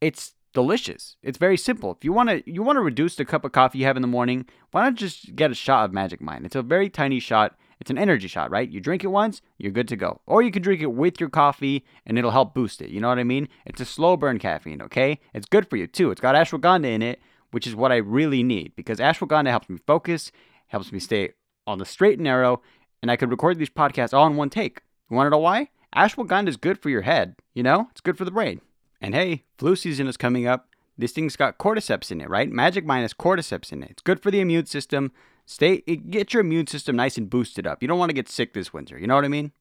It's 0.00 0.34
delicious. 0.54 1.16
It's 1.22 1.38
very 1.38 1.56
simple. 1.56 1.92
If 1.92 2.04
you 2.04 2.12
want 2.12 2.28
to 2.30 2.50
you 2.50 2.62
want 2.62 2.76
to 2.76 2.82
reduce 2.82 3.16
the 3.16 3.24
cup 3.24 3.44
of 3.44 3.52
coffee 3.52 3.78
you 3.78 3.84
have 3.84 3.96
in 3.96 4.02
the 4.02 4.08
morning, 4.08 4.46
why 4.70 4.84
not 4.84 4.94
just 4.94 5.34
get 5.36 5.50
a 5.50 5.54
shot 5.54 5.84
of 5.84 5.92
Magic 5.92 6.20
Mind? 6.20 6.46
It's 6.46 6.56
a 6.56 6.62
very 6.62 6.88
tiny 6.88 7.20
shot. 7.20 7.56
It's 7.82 7.90
an 7.90 7.98
energy 7.98 8.28
shot, 8.28 8.52
right? 8.52 8.70
You 8.70 8.80
drink 8.80 9.02
it 9.02 9.08
once, 9.08 9.42
you're 9.58 9.72
good 9.72 9.88
to 9.88 9.96
go. 9.96 10.20
Or 10.24 10.40
you 10.40 10.52
can 10.52 10.62
drink 10.62 10.80
it 10.80 10.92
with 10.92 11.18
your 11.18 11.28
coffee 11.28 11.84
and 12.06 12.16
it'll 12.16 12.30
help 12.30 12.54
boost 12.54 12.80
it. 12.80 12.90
You 12.90 13.00
know 13.00 13.08
what 13.08 13.18
I 13.18 13.24
mean? 13.24 13.48
It's 13.66 13.80
a 13.80 13.84
slow 13.84 14.16
burn 14.16 14.38
caffeine, 14.38 14.80
okay? 14.82 15.18
It's 15.34 15.46
good 15.46 15.68
for 15.68 15.76
you 15.76 15.88
too. 15.88 16.12
It's 16.12 16.20
got 16.20 16.36
ashwagandha 16.36 16.86
in 16.86 17.02
it 17.02 17.20
which 17.52 17.66
is 17.66 17.76
what 17.76 17.92
I 17.92 17.96
really 17.96 18.42
need 18.42 18.74
because 18.74 18.98
ashwagandha 18.98 19.50
helps 19.50 19.68
me 19.68 19.78
focus, 19.86 20.32
helps 20.66 20.90
me 20.90 20.98
stay 20.98 21.34
on 21.66 21.78
the 21.78 21.84
straight 21.84 22.14
and 22.14 22.24
narrow, 22.24 22.60
and 23.00 23.10
I 23.10 23.16
could 23.16 23.30
record 23.30 23.58
these 23.58 23.70
podcasts 23.70 24.12
all 24.12 24.26
in 24.26 24.36
one 24.36 24.50
take. 24.50 24.80
You 25.08 25.16
want 25.16 25.26
to 25.26 25.30
know 25.30 25.38
why? 25.38 25.68
Ashwagandha 25.94 26.48
is 26.48 26.56
good 26.56 26.78
for 26.78 26.88
your 26.88 27.02
head, 27.02 27.36
you 27.54 27.62
know? 27.62 27.88
It's 27.90 28.00
good 28.00 28.18
for 28.18 28.24
the 28.24 28.30
brain. 28.30 28.60
And 29.00 29.14
hey, 29.14 29.44
flu 29.58 29.76
season 29.76 30.08
is 30.08 30.16
coming 30.16 30.46
up. 30.46 30.68
This 30.96 31.12
thing's 31.12 31.36
got 31.36 31.58
cordyceps 31.58 32.10
in 32.10 32.20
it, 32.20 32.30
right? 32.30 32.50
Magic 32.50 32.84
minus 32.86 33.12
cordyceps 33.12 33.72
in 33.72 33.82
it. 33.82 33.90
It's 33.90 34.02
good 34.02 34.22
for 34.22 34.30
the 34.30 34.40
immune 34.40 34.66
system. 34.66 35.12
Stay 35.46 35.82
eh, 35.86 35.96
get 36.08 36.32
your 36.32 36.40
immune 36.40 36.66
system 36.66 36.96
nice 36.96 37.18
and 37.18 37.30
boosted 37.30 37.66
up. 37.66 37.82
You 37.82 37.88
don't 37.88 37.98
want 37.98 38.10
to 38.10 38.14
get 38.14 38.28
sick 38.28 38.54
this 38.54 38.72
winter. 38.72 38.98
You 38.98 39.06
know 39.06 39.14
what 39.14 39.24
I 39.24 39.28
mean? 39.28 39.52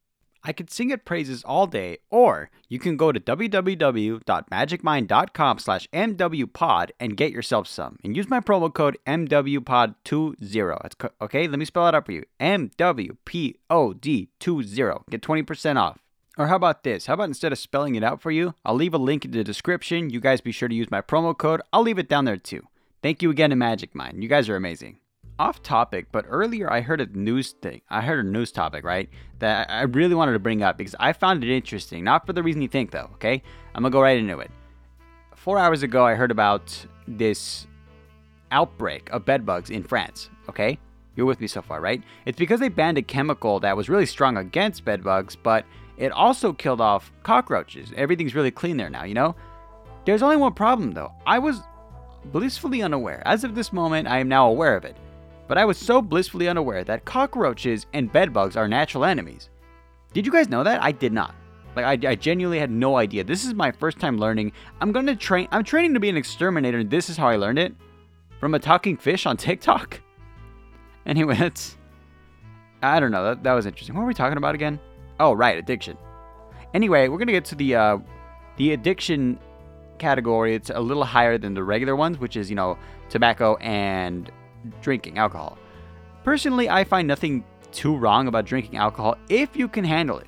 I 0.44 0.54
could 0.54 0.72
sing 0.72 0.90
it 0.90 1.06
praises 1.06 1.44
all 1.44 1.68
day, 1.68 2.00
or 2.10 2.50
you 2.68 2.80
can 2.80 2.98
go 2.98 3.12
to 3.12 3.20
www.magicmind.com 3.20 5.60
slash 5.60 5.88
mwpod 5.94 6.90
and 7.00 7.16
get 7.16 7.32
yourself 7.32 7.68
some. 7.68 8.00
And 8.04 8.18
use 8.18 8.28
my 8.28 8.40
promo 8.40 8.74
code 8.74 8.98
MWPOD20. 9.06 11.12
okay, 11.22 11.48
let 11.48 11.60
me 11.60 11.66
spell 11.66 11.88
it 11.88 11.94
out 11.94 12.08
for 12.08 12.14
you. 12.14 12.24
MWPOD20. 12.40 15.10
Get 15.10 15.22
20% 15.22 15.76
off. 15.78 16.00
Or 16.38 16.48
how 16.48 16.56
about 16.56 16.84
this? 16.84 17.06
How 17.06 17.14
about 17.16 17.26
instead 17.26 17.52
of 17.52 17.60
spelling 17.60 17.96
it 17.96 18.04
out 18.04 18.22
for 18.22 18.32
you, 18.32 18.56
I'll 18.66 18.74
leave 18.74 18.96
a 18.96 18.98
link 18.98 19.26
in 19.26 19.32
the 19.32 19.44
description. 19.44 20.10
You 20.10 20.22
guys 20.22 20.42
be 20.42 20.52
sure 20.52 20.70
to 20.70 20.76
use 20.76 20.90
my 20.90 21.02
promo 21.02 21.38
code. 21.38 21.62
I'll 21.72 21.84
leave 21.84 22.00
it 22.00 22.10
down 22.10 22.26
there 22.26 22.38
too. 22.38 22.66
Thank 23.04 23.22
you 23.22 23.30
again 23.30 23.52
to 23.52 23.56
Magic 23.56 23.94
Mind. 23.94 24.24
You 24.24 24.30
guys 24.30 24.50
are 24.50 24.56
amazing 24.56 25.01
off 25.42 25.64
topic, 25.64 26.06
but 26.12 26.24
earlier 26.28 26.72
I 26.72 26.82
heard 26.82 27.02
a 27.02 27.08
news 27.18 27.54
thing. 27.64 27.82
I 27.90 28.02
heard 28.02 28.24
a 28.24 28.30
news 28.30 28.52
topic, 28.52 28.84
right? 28.86 29.10
That 29.40 29.72
I 29.72 29.82
really 29.82 30.14
wanted 30.14 30.34
to 30.34 30.40
bring 30.40 30.62
up 30.62 30.78
because 30.78 30.96
I 31.00 31.14
found 31.14 31.44
it 31.44 31.50
interesting. 31.50 32.04
Not 32.04 32.28
for 32.28 32.34
the 32.34 32.44
reason 32.44 32.62
you 32.62 32.68
think, 32.68 32.92
though, 32.92 33.10
okay? 33.16 33.42
I'm 33.74 33.82
gonna 33.82 33.92
go 33.92 34.02
right 34.02 34.20
into 34.20 34.38
it. 34.38 34.52
Four 35.36 35.58
hours 35.58 35.82
ago, 35.82 36.06
I 36.06 36.14
heard 36.14 36.30
about 36.30 36.86
this 37.08 37.66
outbreak 38.52 39.10
of 39.10 39.26
bedbugs 39.26 39.72
in 39.72 39.82
France, 39.82 40.30
okay? 40.48 40.78
You're 41.16 41.26
with 41.26 41.42
me 41.42 41.48
so 41.48 41.64
far, 41.64 41.82
right? 41.82 42.04
It's 42.28 42.38
because 42.38 42.60
they 42.60 42.70
banned 42.70 43.00
a 43.00 43.02
chemical 43.02 43.60
that 43.62 43.76
was 43.76 43.90
really 43.90 44.06
strong 44.06 44.38
against 44.38 44.86
bedbugs, 44.86 45.36
but 45.36 45.66
it 45.98 46.12
also 46.12 46.54
killed 46.54 46.82
off 46.82 47.12
cockroaches. 47.24 47.92
Everything's 47.98 48.36
really 48.36 48.52
clean 48.52 48.78
there 48.78 48.92
now, 48.92 49.06
you 49.06 49.16
know? 49.16 49.36
There's 50.06 50.22
only 50.22 50.38
one 50.38 50.54
problem, 50.54 50.92
though. 50.92 51.14
I 51.26 51.40
was 51.40 51.62
blissfully 52.26 52.84
unaware. 52.84 53.24
As 53.26 53.44
of 53.44 53.56
this 53.56 53.74
moment, 53.74 54.08
I 54.08 54.20
am 54.20 54.28
now 54.28 54.48
aware 54.48 54.76
of 54.76 54.86
it. 54.86 54.96
But 55.52 55.58
I 55.58 55.66
was 55.66 55.78
so 55.78 56.02
blissfully 56.02 56.48
unaware 56.48 56.86
that 56.86 57.04
cockroaches 57.04 57.86
and 57.92 58.10
bedbugs 58.10 58.56
are 58.56 58.70
natural 58.70 59.04
enemies. 59.04 59.50
Did 60.14 60.26
you 60.26 60.32
guys 60.32 60.48
know 60.48 60.64
that? 60.64 60.82
I 60.82 60.94
did 60.94 61.12
not. 61.12 61.36
Like 61.76 62.06
I, 62.06 62.12
I 62.12 62.16
genuinely 62.16 62.58
had 62.58 62.72
no 62.72 62.96
idea. 62.96 63.26
This 63.26 63.44
is 63.44 63.54
my 63.54 63.70
first 63.70 64.00
time 64.00 64.18
learning. 64.18 64.54
I'm 64.80 64.94
gonna 64.94 65.14
train. 65.14 65.50
I'm 65.52 65.66
training 65.66 65.94
to 65.96 66.00
be 66.00 66.08
an 66.08 66.16
exterminator. 66.16 66.78
and 66.78 66.90
This 66.90 67.10
is 67.10 67.18
how 67.18 67.28
I 67.28 67.36
learned 67.36 67.60
it 67.60 67.76
from 68.40 68.54
a 68.54 68.60
talking 68.60 68.96
fish 68.96 69.26
on 69.26 69.36
TikTok. 69.48 70.00
Anyway, 71.06 71.36
that's. 71.36 71.76
I 72.82 73.02
don't 73.02 73.12
know. 73.12 73.26
That, 73.26 73.44
that 73.44 73.52
was 73.52 73.66
interesting. 73.66 73.94
What 73.94 74.04
were 74.04 74.08
we 74.08 74.14
talking 74.14 74.38
about 74.38 74.56
again? 74.56 74.80
Oh, 75.20 75.34
right, 75.34 75.58
addiction. 75.58 75.98
Anyway, 76.74 77.10
we're 77.10 77.18
gonna 77.18 77.34
get 77.34 77.44
to 77.44 77.56
the 77.56 77.76
uh, 77.76 77.98
the 78.56 78.72
addiction 78.72 79.38
category. 80.00 80.56
It's 80.56 80.70
a 80.70 80.80
little 80.80 81.04
higher 81.04 81.38
than 81.38 81.56
the 81.56 81.64
regular 81.66 81.98
ones, 81.98 82.20
which 82.20 82.38
is 82.38 82.50
you 82.50 82.56
know 82.56 82.78
tobacco 83.10 83.58
and 83.58 84.32
drinking 84.82 85.18
alcohol. 85.18 85.58
Personally, 86.24 86.70
I 86.70 86.84
find 86.84 87.08
nothing 87.08 87.44
too 87.72 87.96
wrong 87.96 88.28
about 88.28 88.46
drinking 88.46 88.78
alcohol 88.78 89.18
if 89.30 89.56
you 89.56 89.68
can 89.68 89.84
handle 89.84 90.20
it. 90.20 90.28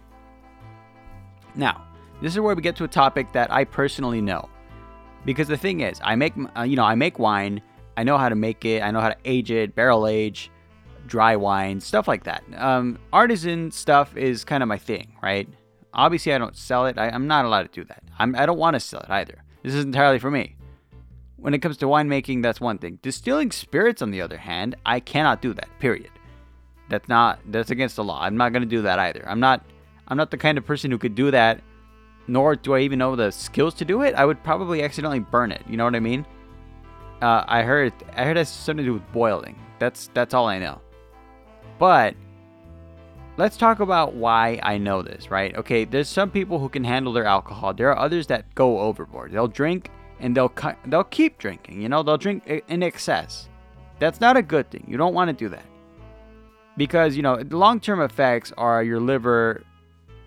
Now, 1.55 1.85
this 2.21 2.33
is 2.33 2.39
where 2.39 2.55
we 2.55 2.61
get 2.61 2.75
to 2.77 2.83
a 2.83 2.87
topic 2.87 3.31
that 3.33 3.51
I 3.51 3.63
personally 3.63 4.21
know. 4.21 4.49
Because 5.25 5.47
the 5.47 5.57
thing 5.57 5.81
is, 5.81 5.99
I 6.03 6.15
make 6.15 6.33
uh, 6.57 6.63
you 6.63 6.75
know, 6.75 6.83
I 6.83 6.95
make 6.95 7.19
wine, 7.19 7.61
I 7.95 8.03
know 8.03 8.17
how 8.17 8.29
to 8.29 8.35
make 8.35 8.65
it, 8.65 8.81
I 8.81 8.91
know 8.91 8.99
how 8.99 9.09
to 9.09 9.17
age 9.25 9.51
it, 9.51 9.75
barrel 9.75 10.07
age, 10.07 10.51
dry 11.05 11.35
wine, 11.35 11.79
stuff 11.79 12.07
like 12.07 12.23
that. 12.23 12.43
Um, 12.57 12.99
artisan 13.11 13.71
stuff 13.71 14.15
is 14.17 14.43
kind 14.43 14.63
of 14.63 14.69
my 14.69 14.77
thing, 14.77 15.15
right? 15.21 15.47
Obviously, 15.93 16.33
I 16.33 16.37
don't 16.37 16.55
sell 16.55 16.87
it. 16.87 16.97
I, 16.97 17.09
am 17.09 17.27
not 17.27 17.45
allowed 17.45 17.63
to 17.63 17.81
do 17.81 17.83
that. 17.85 18.03
I'm, 18.17 18.35
I 18.35 18.45
don't 18.45 18.57
want 18.57 18.73
to 18.75 18.79
sell 18.79 19.01
it 19.01 19.09
either. 19.09 19.43
This 19.61 19.75
is 19.75 19.85
entirely 19.85 20.19
for 20.19 20.31
me. 20.31 20.55
When 21.43 21.53
it 21.53 21.59
comes 21.59 21.75
to 21.79 21.87
winemaking, 21.87 22.41
that's 22.41 22.61
one 22.61 22.77
thing. 22.77 22.99
Distilling 23.01 23.51
spirits, 23.51 24.01
on 24.01 24.11
the 24.11 24.21
other 24.21 24.37
hand, 24.37 24.77
I 24.85 25.01
cannot 25.01 25.41
do 25.41 25.53
that. 25.53 25.67
Period. 25.77 26.09
That's 26.87 27.09
not 27.09 27.39
that's 27.47 27.69
against 27.69 27.97
the 27.97 28.03
law. 28.05 28.21
I'm 28.21 28.37
not 28.37 28.53
gonna 28.53 28.65
do 28.65 28.83
that 28.83 28.97
either. 28.97 29.27
I'm 29.27 29.41
not 29.41 29.61
I'm 30.07 30.15
not 30.15 30.31
the 30.31 30.37
kind 30.37 30.57
of 30.57 30.65
person 30.65 30.89
who 30.89 30.97
could 30.97 31.15
do 31.15 31.31
that, 31.31 31.59
nor 32.27 32.55
do 32.55 32.75
I 32.75 32.79
even 32.79 32.97
know 32.97 33.17
the 33.17 33.29
skills 33.29 33.73
to 33.75 33.85
do 33.85 34.03
it. 34.03 34.15
I 34.15 34.23
would 34.23 34.41
probably 34.41 34.83
accidentally 34.83 35.19
burn 35.19 35.51
it. 35.51 35.61
You 35.67 35.75
know 35.75 35.83
what 35.83 35.97
I 35.97 35.99
mean? 35.99 36.25
Uh, 37.21 37.43
I 37.45 37.63
heard 37.63 37.91
I 38.15 38.23
heard 38.23 38.37
it 38.37 38.41
has 38.41 38.49
something 38.49 38.85
to 38.85 38.91
do 38.91 38.93
with 38.93 39.11
boiling. 39.11 39.59
That's 39.79 40.09
that's 40.13 40.33
all 40.33 40.47
I 40.47 40.59
know. 40.59 40.79
But 41.77 42.15
let's 43.35 43.57
talk 43.57 43.81
about 43.81 44.13
why 44.13 44.61
I 44.63 44.77
know 44.77 45.01
this, 45.01 45.29
right? 45.29 45.53
Okay, 45.57 45.83
there's 45.83 46.07
some 46.07 46.31
people 46.31 46.59
who 46.59 46.69
can 46.69 46.85
handle 46.85 47.11
their 47.11 47.25
alcohol. 47.25 47.73
There 47.73 47.89
are 47.89 47.99
others 47.99 48.27
that 48.27 48.55
go 48.55 48.79
overboard. 48.79 49.33
They'll 49.33 49.49
drink 49.49 49.89
and 50.23 50.35
they'll 50.35 50.51
they'll 50.87 51.03
keep 51.03 51.37
drinking. 51.37 51.81
You 51.81 51.89
know, 51.89 52.01
they'll 52.01 52.17
drink 52.17 52.47
in 52.67 52.81
excess. 52.81 53.49
That's 53.99 54.19
not 54.19 54.37
a 54.37 54.41
good 54.41 54.71
thing. 54.71 54.85
You 54.87 54.97
don't 54.97 55.13
want 55.13 55.27
to 55.29 55.33
do 55.33 55.49
that 55.49 55.65
because 56.77 57.15
you 57.15 57.21
know 57.21 57.41
the 57.41 57.57
long-term 57.57 58.01
effects 58.01 58.51
are 58.57 58.83
your 58.83 58.99
liver 58.99 59.63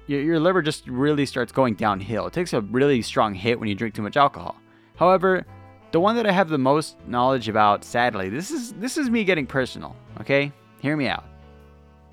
your, 0.07 0.21
your 0.21 0.41
liver 0.41 0.63
just 0.63 0.87
really 0.87 1.27
starts 1.27 1.53
going 1.53 1.75
downhill 1.75 2.27
it 2.27 2.33
takes 2.33 2.53
a 2.53 2.61
really 2.61 3.03
strong 3.03 3.35
hit 3.35 3.59
when 3.59 3.69
you 3.69 3.75
drink 3.75 3.95
too 3.95 4.03
much 4.03 4.17
alcohol 4.17 4.57
however 4.97 5.45
the 5.93 6.01
one 6.01 6.17
that 6.17 6.27
i 6.27 6.31
have 6.31 6.49
the 6.49 6.59
most 6.59 6.97
knowledge 7.07 7.49
about 7.49 7.85
sadly 7.85 8.29
this 8.29 8.51
is 8.51 8.73
this 8.75 8.97
is 8.97 9.11
me 9.11 9.25
getting 9.25 9.47
personal 9.47 9.97
okay 10.21 10.53
hear 10.81 10.97
me 10.97 11.09
out 11.09 11.25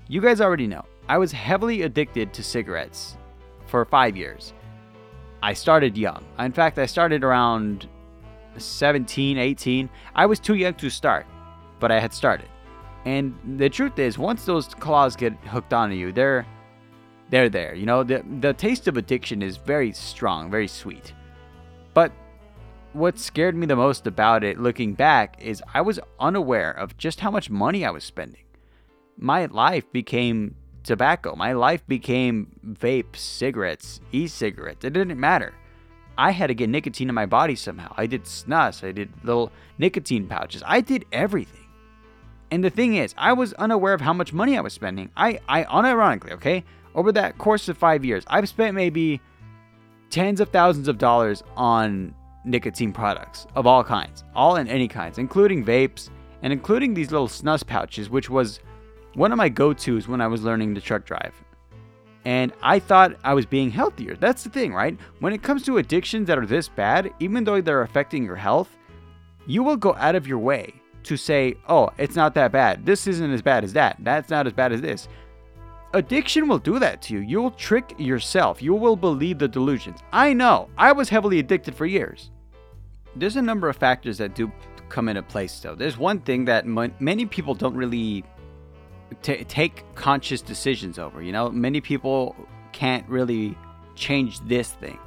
you 0.08 0.20
guys 0.20 0.40
already 0.40 0.66
know 0.66 0.84
i 1.08 1.16
was 1.16 1.30
heavily 1.30 1.82
addicted 1.82 2.32
to 2.32 2.42
cigarettes 2.42 3.16
for 3.66 3.84
five 3.84 4.16
years 4.16 4.52
i 5.50 5.52
started 5.52 5.96
young 5.96 6.22
in 6.38 6.52
fact 6.52 6.78
i 6.78 6.86
started 6.86 7.22
around 7.22 7.88
17 8.56 9.38
18 9.38 9.88
i 10.14 10.26
was 10.26 10.40
too 10.40 10.54
young 10.54 10.74
to 10.74 10.90
start 10.90 11.26
but 11.80 11.90
i 11.92 11.98
had 12.00 12.12
started 12.12 12.48
and 13.04 13.34
the 13.58 13.68
truth 13.68 13.98
is, 13.98 14.18
once 14.18 14.44
those 14.46 14.68
claws 14.68 15.14
get 15.14 15.34
hooked 15.46 15.72
onto 15.72 15.94
you, 15.94 16.12
they're 16.12 16.46
they're 17.30 17.48
there. 17.48 17.74
You 17.74 17.86
know, 17.86 18.02
the 18.02 18.24
the 18.40 18.54
taste 18.54 18.88
of 18.88 18.96
addiction 18.96 19.42
is 19.42 19.56
very 19.56 19.92
strong, 19.92 20.50
very 20.50 20.68
sweet. 20.68 21.12
But 21.92 22.12
what 22.92 23.18
scared 23.18 23.56
me 23.56 23.66
the 23.66 23.76
most 23.76 24.06
about 24.06 24.44
it 24.44 24.58
looking 24.58 24.94
back 24.94 25.36
is 25.40 25.62
I 25.74 25.80
was 25.82 26.00
unaware 26.18 26.70
of 26.70 26.96
just 26.96 27.20
how 27.20 27.30
much 27.30 27.50
money 27.50 27.84
I 27.84 27.90
was 27.90 28.04
spending. 28.04 28.44
My 29.18 29.46
life 29.46 29.90
became 29.92 30.56
tobacco. 30.84 31.34
My 31.34 31.52
life 31.52 31.86
became 31.86 32.48
vape, 32.66 33.16
cigarettes, 33.16 34.00
e-cigarettes. 34.12 34.84
It 34.84 34.92
didn't 34.92 35.18
matter. 35.18 35.54
I 36.16 36.30
had 36.30 36.46
to 36.46 36.54
get 36.54 36.68
nicotine 36.68 37.08
in 37.08 37.14
my 37.14 37.26
body 37.26 37.56
somehow. 37.56 37.92
I 37.96 38.06
did 38.06 38.24
snus, 38.24 38.86
I 38.86 38.92
did 38.92 39.12
little 39.24 39.50
nicotine 39.78 40.28
pouches. 40.28 40.62
I 40.64 40.80
did 40.80 41.04
everything. 41.10 41.66
And 42.50 42.62
the 42.62 42.70
thing 42.70 42.94
is, 42.94 43.14
I 43.18 43.32
was 43.32 43.52
unaware 43.54 43.94
of 43.94 44.00
how 44.00 44.12
much 44.12 44.32
money 44.32 44.56
I 44.56 44.60
was 44.60 44.72
spending. 44.72 45.10
I, 45.16 45.40
I 45.48 45.64
unironically, 45.64 46.32
okay, 46.32 46.62
over 46.94 47.10
that 47.12 47.36
course 47.38 47.68
of 47.68 47.76
five 47.76 48.04
years, 48.04 48.22
I've 48.28 48.48
spent 48.48 48.76
maybe 48.76 49.20
tens 50.10 50.40
of 50.40 50.50
thousands 50.50 50.86
of 50.86 50.98
dollars 50.98 51.42
on 51.56 52.14
nicotine 52.44 52.92
products 52.92 53.48
of 53.56 53.66
all 53.66 53.82
kinds, 53.82 54.22
all 54.36 54.56
in 54.56 54.68
any 54.68 54.86
kinds, 54.86 55.18
including 55.18 55.64
vapes 55.64 56.10
and 56.42 56.52
including 56.52 56.94
these 56.94 57.10
little 57.10 57.26
snus 57.26 57.66
pouches, 57.66 58.08
which 58.08 58.30
was 58.30 58.60
one 59.14 59.32
of 59.32 59.38
my 59.38 59.48
go 59.48 59.72
tos 59.72 60.08
when 60.08 60.20
I 60.20 60.26
was 60.26 60.42
learning 60.42 60.74
the 60.74 60.80
truck 60.80 61.04
drive. 61.04 61.34
And 62.24 62.52
I 62.62 62.78
thought 62.78 63.16
I 63.22 63.34
was 63.34 63.44
being 63.44 63.70
healthier. 63.70 64.16
That's 64.16 64.44
the 64.44 64.50
thing, 64.50 64.72
right? 64.72 64.98
When 65.20 65.32
it 65.32 65.42
comes 65.42 65.62
to 65.64 65.78
addictions 65.78 66.26
that 66.28 66.38
are 66.38 66.46
this 66.46 66.68
bad, 66.68 67.12
even 67.20 67.44
though 67.44 67.60
they're 67.60 67.82
affecting 67.82 68.24
your 68.24 68.36
health, 68.36 68.76
you 69.46 69.62
will 69.62 69.76
go 69.76 69.94
out 69.96 70.14
of 70.14 70.26
your 70.26 70.38
way 70.38 70.72
to 71.02 71.16
say, 71.18 71.54
oh, 71.68 71.90
it's 71.98 72.16
not 72.16 72.34
that 72.34 72.50
bad. 72.50 72.86
This 72.86 73.06
isn't 73.06 73.30
as 73.30 73.42
bad 73.42 73.62
as 73.62 73.74
that. 73.74 73.96
That's 74.00 74.30
not 74.30 74.46
as 74.46 74.54
bad 74.54 74.72
as 74.72 74.80
this. 74.80 75.06
Addiction 75.92 76.48
will 76.48 76.58
do 76.58 76.78
that 76.78 77.02
to 77.02 77.14
you. 77.14 77.20
You'll 77.20 77.50
trick 77.52 77.94
yourself. 77.98 78.62
You 78.62 78.74
will 78.74 78.96
believe 78.96 79.38
the 79.38 79.46
delusions. 79.46 80.00
I 80.12 80.32
know. 80.32 80.70
I 80.78 80.92
was 80.92 81.08
heavily 81.08 81.38
addicted 81.38 81.74
for 81.74 81.86
years. 81.86 82.30
There's 83.14 83.36
a 83.36 83.42
number 83.42 83.68
of 83.68 83.76
factors 83.76 84.18
that 84.18 84.34
do 84.34 84.50
come 84.88 85.08
into 85.08 85.22
place, 85.22 85.60
though. 85.60 85.74
There's 85.74 85.98
one 85.98 86.20
thing 86.20 86.46
that 86.46 86.64
m- 86.64 86.94
many 86.98 87.26
people 87.26 87.54
don't 87.54 87.76
really 87.76 88.24
t- 89.22 89.44
take 89.44 89.84
conscious 89.94 90.42
decisions 90.42 90.98
over. 90.98 91.22
You 91.22 91.32
know, 91.32 91.50
many 91.50 91.80
people 91.80 92.36
can't 92.72 93.08
really 93.08 93.56
change 93.94 94.40
this 94.40 94.72
thing. 94.72 94.98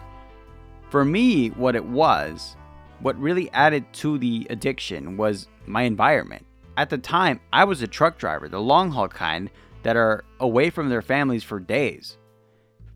For 0.89 1.03
me, 1.03 1.49
what 1.49 1.75
it 1.75 1.85
was 1.85 2.55
what 2.99 3.19
really 3.19 3.51
added 3.51 3.85
to 3.93 4.17
the 4.17 4.47
addiction 4.49 5.17
was 5.17 5.47
my 5.65 5.83
environment. 5.83 6.45
At 6.77 6.89
the 6.89 6.97
time, 6.97 7.39
I 7.51 7.63
was 7.63 7.81
a 7.81 7.87
truck 7.87 8.17
driver, 8.17 8.47
the 8.49 8.61
long 8.61 8.91
haul 8.91 9.07
kind 9.07 9.49
that 9.83 9.95
are 9.95 10.23
away 10.39 10.69
from 10.69 10.89
their 10.89 11.01
families 11.01 11.43
for 11.43 11.59
days, 11.59 12.17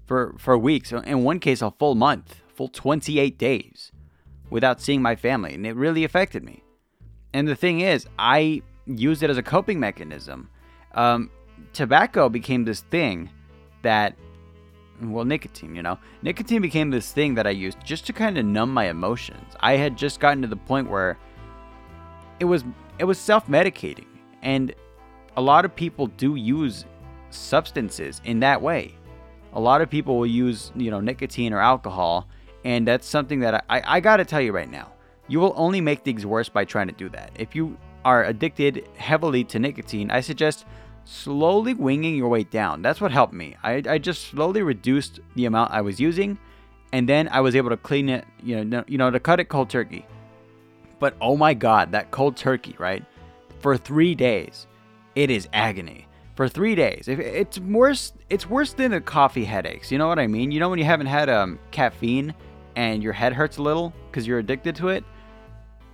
for, 0.06 0.36
for 0.38 0.58
weeks, 0.58 0.92
in 0.92 1.24
one 1.24 1.40
case, 1.40 1.62
a 1.62 1.72
full 1.72 1.96
month, 1.96 2.42
full 2.54 2.68
28 2.68 3.38
days 3.38 3.92
without 4.50 4.82
seeing 4.82 5.02
my 5.02 5.16
family. 5.16 5.54
And 5.54 5.66
it 5.66 5.76
really 5.76 6.04
affected 6.04 6.44
me. 6.44 6.64
And 7.34 7.48
the 7.48 7.56
thing 7.56 7.80
is, 7.80 8.06
I 8.20 8.62
used 8.86 9.24
it 9.24 9.30
as 9.30 9.38
a 9.38 9.44
coping 9.44 9.80
mechanism. 9.80 10.50
Um, 10.96 11.30
tobacco 11.74 12.30
became 12.30 12.66
this 12.66 12.82
thing 12.82 13.30
that 13.82 14.16
well, 15.02 15.26
nicotine, 15.26 15.74
you 15.76 15.82
know. 15.82 15.98
Nicotine 16.22 16.62
became 16.62 16.92
this 16.92 17.12
thing 17.12 17.34
that 17.36 17.48
I 17.48 17.52
used 17.52 17.84
just 17.84 18.06
to 18.08 18.14
kind 18.14 18.38
of 18.38 18.46
numb 18.46 18.72
my 18.72 18.90
emotions. 18.90 19.56
I 19.60 19.74
had 19.74 19.98
just 19.98 20.20
gotten 20.20 20.42
to 20.44 20.48
the 20.48 20.56
point 20.56 20.90
where 20.90 21.18
it 22.40 22.46
was 22.46 22.64
it 23.00 23.06
was 23.06 23.18
self-medicating, 23.18 24.06
and 24.42 24.74
a 25.38 25.42
lot 25.42 25.66
of 25.66 25.76
people 25.76 26.08
do 26.08 26.36
use 26.36 26.86
substances 27.32 28.22
in 28.26 28.40
that 28.42 28.62
way. 28.62 28.94
A 29.54 29.60
lot 29.60 29.82
of 29.82 29.90
people 29.90 30.18
will 30.18 30.28
use, 30.28 30.72
you 30.76 30.92
know, 30.92 31.00
nicotine 31.00 31.54
or 31.54 31.60
alcohol, 31.60 32.28
and 32.64 32.88
that's 32.88 33.08
something 33.08 33.40
that 33.40 33.56
I, 33.56 33.80
I, 33.80 33.84
I 33.96 34.00
gotta 34.00 34.26
tell 34.26 34.42
you 34.42 34.52
right 34.52 34.70
now. 34.70 34.92
You 35.28 35.40
will 35.40 35.54
only 35.56 35.82
make 35.82 36.04
things 36.04 36.26
worse 36.26 36.50
by 36.50 36.66
trying 36.66 36.88
to 36.88 36.94
do 36.94 37.10
that. 37.10 37.32
If 37.36 37.56
you 37.56 37.78
are 38.06 38.26
addicted 38.26 38.88
heavily 38.98 39.44
to 39.46 39.60
nicotine, 39.60 40.12
I 40.12 40.22
suggest 40.22 40.66
slowly 41.12 41.74
winging 41.74 42.16
your 42.16 42.30
way 42.30 42.44
down. 42.44 42.82
That's 42.82 43.02
what 43.02 43.12
helped 43.12 43.34
me. 43.34 43.56
I, 43.64 43.84
I 43.88 43.98
just 43.98 44.30
slowly 44.30 44.62
reduced 44.62 45.20
the 45.36 45.46
amount 45.46 45.72
I 45.72 45.82
was 45.82 46.00
using, 46.00 46.38
and 46.94 47.08
then 47.08 47.30
I 47.32 47.42
was 47.42 47.56
able 47.56 47.70
to 47.70 47.78
clean 47.78 48.10
it, 48.10 48.26
you 48.44 48.64
know, 48.64 48.84
you 48.88 48.98
know, 48.98 49.12
to 49.12 49.20
cut 49.20 49.40
it 49.40 49.46
cold 49.46 49.70
turkey. 49.70 50.06
But 51.00 51.16
oh 51.20 51.36
my 51.36 51.54
god, 51.54 51.92
that 51.92 52.12
cold 52.12 52.38
turkey, 52.38 52.76
right? 52.80 53.04
For 53.60 53.78
three 53.78 54.16
days, 54.16 54.68
it 55.16 55.30
is 55.30 55.48
agony. 55.54 56.08
For 56.36 56.48
three 56.48 56.76
days, 56.76 57.04
it's 57.08 57.60
worse, 57.60 58.14
it's 58.30 58.50
worse 58.50 58.74
than 58.74 58.92
the 58.92 59.02
coffee 59.02 59.46
headaches. 59.46 59.92
You 59.92 59.98
know 59.98 60.08
what 60.08 60.18
I 60.18 60.28
mean? 60.28 60.52
You 60.52 60.60
know 60.60 60.70
when 60.70 60.80
you 60.80 60.86
haven't 60.86 61.08
had 61.08 61.30
um, 61.30 61.60
caffeine 61.72 62.34
and 62.76 63.04
your 63.04 63.14
head 63.14 63.34
hurts 63.34 63.58
a 63.58 63.62
little 63.62 63.94
because 64.10 64.26
you're 64.26 64.40
addicted 64.40 64.76
to 64.78 64.88
it. 64.88 65.04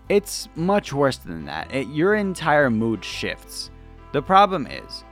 It's 0.09 0.47
much 0.55 0.93
worse 0.93 1.17
than 1.17 1.45
that. 1.45 1.73
It, 1.73 1.87
your 1.87 2.15
entire 2.15 2.69
mood 2.69 3.03
shifts. 3.03 3.71
The 4.13 4.21
problem 4.21 4.67
is, 4.67 5.03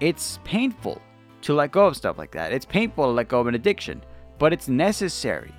it's 0.00 0.38
painful 0.44 1.00
to 1.42 1.54
let 1.54 1.72
go 1.72 1.86
of 1.86 1.96
stuff 1.96 2.18
like 2.18 2.32
that. 2.32 2.52
It's 2.52 2.66
painful 2.66 3.04
to 3.04 3.10
let 3.10 3.28
go 3.28 3.40
of 3.40 3.46
an 3.46 3.54
addiction, 3.54 4.02
but 4.38 4.52
it's 4.52 4.68
necessary. 4.68 5.52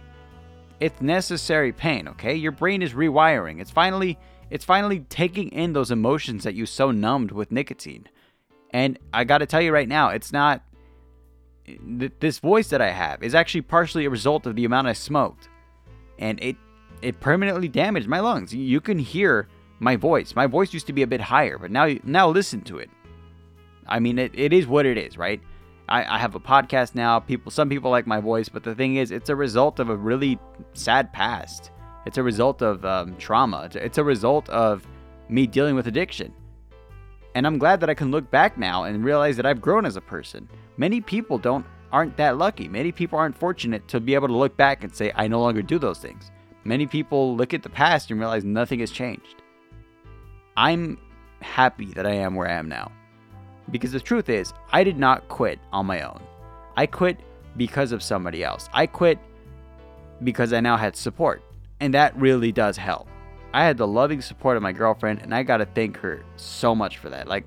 It's 0.80 1.02
necessary 1.02 1.72
pain, 1.72 2.08
okay? 2.10 2.36
Your 2.36 2.52
brain 2.52 2.82
is 2.82 2.94
rewiring. 2.94 3.62
It's 3.62 3.72
finally 3.72 4.18
It's 4.50 4.66
finally 4.66 5.00
taking 5.10 5.50
in 5.50 5.74
those 5.74 5.92
emotions 5.92 6.44
that 6.44 6.54
you 6.54 6.66
so 6.66 6.92
numbed 6.92 7.32
with 7.32 7.52
nicotine. 7.52 8.08
And 8.72 9.00
I 9.14 9.24
got 9.24 9.40
to 9.40 9.46
tell 9.46 9.62
you 9.62 9.72
right 9.72 9.88
now, 9.88 10.10
it's 10.10 10.32
not 10.32 10.62
th- 11.66 12.12
this 12.20 12.40
voice 12.40 12.68
that 12.70 12.82
I 12.82 12.92
have 12.92 13.24
is 13.24 13.34
actually 13.34 13.62
partially 13.62 14.06
a 14.06 14.10
result 14.10 14.46
of 14.46 14.56
the 14.56 14.66
amount 14.66 14.88
I 14.88 14.94
smoked. 14.94 15.50
And 16.20 16.40
it 16.42 16.58
it 17.02 17.20
permanently 17.20 17.68
damaged 17.68 18.08
my 18.08 18.20
lungs. 18.20 18.54
You 18.54 18.82
can 18.82 19.00
hear 19.00 19.48
my 19.80 19.96
voice. 19.96 20.36
My 20.36 20.48
voice 20.48 20.74
used 20.74 20.88
to 20.88 20.94
be 20.94 21.04
a 21.04 21.08
bit 21.08 21.22
higher, 21.22 21.58
but 21.58 21.72
now 21.72 21.96
now 22.04 22.30
listen 22.30 22.62
to 22.62 22.78
it. 22.78 22.90
I 23.88 24.00
mean, 24.00 24.20
it, 24.20 24.32
it 24.34 24.54
is 24.54 24.68
what 24.68 24.86
it 24.86 24.98
is, 24.98 25.18
right? 25.18 25.42
I, 25.88 26.16
I 26.16 26.18
have 26.18 26.36
a 26.36 26.40
podcast 26.40 26.96
now. 26.96 27.20
People, 27.20 27.52
some 27.52 27.70
people 27.70 27.92
like 27.92 28.08
my 28.08 28.20
voice, 28.20 28.50
but 28.50 28.64
the 28.64 28.76
thing 28.76 28.96
is, 28.96 29.12
it's 29.12 29.30
a 29.30 29.36
result 29.36 29.80
of 29.80 29.90
a 29.90 29.96
really 29.96 30.40
sad 30.74 31.14
past. 31.14 31.72
It's 32.06 32.18
a 32.18 32.24
result 32.24 32.62
of 32.62 32.84
um, 32.86 33.16
trauma. 33.18 33.64
It's, 33.66 33.76
it's 33.76 33.98
a 33.98 34.04
result 34.04 34.50
of 34.50 34.86
me 35.30 35.48
dealing 35.48 35.76
with 35.76 35.88
addiction. 35.88 36.34
And 37.36 37.46
I'm 37.46 37.58
glad 37.58 37.80
that 37.82 37.90
I 37.90 37.94
can 37.94 38.12
look 38.12 38.32
back 38.32 38.58
now 38.58 38.84
and 38.84 39.04
realize 39.04 39.36
that 39.38 39.46
I've 39.46 39.62
grown 39.62 39.86
as 39.86 39.98
a 39.98 40.02
person. 40.02 40.48
Many 40.78 41.02
people 41.02 41.38
don't 41.38 41.66
aren't 41.92 42.18
that 42.18 42.38
lucky. 42.38 42.68
Many 42.68 42.92
people 42.92 43.18
aren't 43.18 43.38
fortunate 43.38 43.88
to 43.88 44.00
be 44.00 44.16
able 44.16 44.28
to 44.28 44.36
look 44.36 44.58
back 44.58 44.84
and 44.84 44.94
say, 44.94 45.12
I 45.16 45.28
no 45.28 45.40
longer 45.40 45.62
do 45.62 45.80
those 45.80 46.00
things. 46.00 46.32
Many 46.64 46.88
people 46.88 47.36
look 47.36 47.54
at 47.54 47.64
the 47.64 47.70
past 47.70 48.12
and 48.12 48.20
realize 48.20 48.44
nothing 48.44 48.80
has 48.80 48.92
changed. 48.92 49.44
I'm 50.58 50.98
happy 51.42 51.94
that 51.94 52.06
I 52.06 52.14
am 52.16 52.36
where 52.36 52.50
I 52.50 52.54
am 52.54 52.68
now. 52.68 52.92
Because 53.72 53.92
the 53.92 54.00
truth 54.00 54.30
is, 54.30 54.54
I 54.72 54.84
did 54.84 54.98
not 54.98 55.28
quit 55.28 55.60
on 55.74 55.86
my 55.86 56.02
own. 56.02 56.22
I 56.78 56.86
quit 56.86 57.20
because 57.58 57.92
of 57.92 58.04
somebody 58.04 58.44
else. 58.44 58.70
I 58.74 58.86
quit 58.86 59.20
because 60.24 60.54
I 60.54 60.60
now 60.60 60.78
had 60.78 60.96
support. 60.96 61.42
And 61.80 61.94
that 61.94 62.16
really 62.16 62.52
does 62.52 62.78
help. 62.78 63.08
I 63.54 63.64
had 63.64 63.78
the 63.78 63.88
loving 63.88 64.22
support 64.22 64.58
of 64.58 64.64
my 64.64 64.72
girlfriend, 64.72 65.22
and 65.22 65.34
I 65.34 65.44
gotta 65.44 65.66
thank 65.66 65.98
her 65.98 66.24
so 66.36 66.76
much 66.76 66.98
for 66.98 67.10
that. 67.10 67.28
Like, 67.28 67.46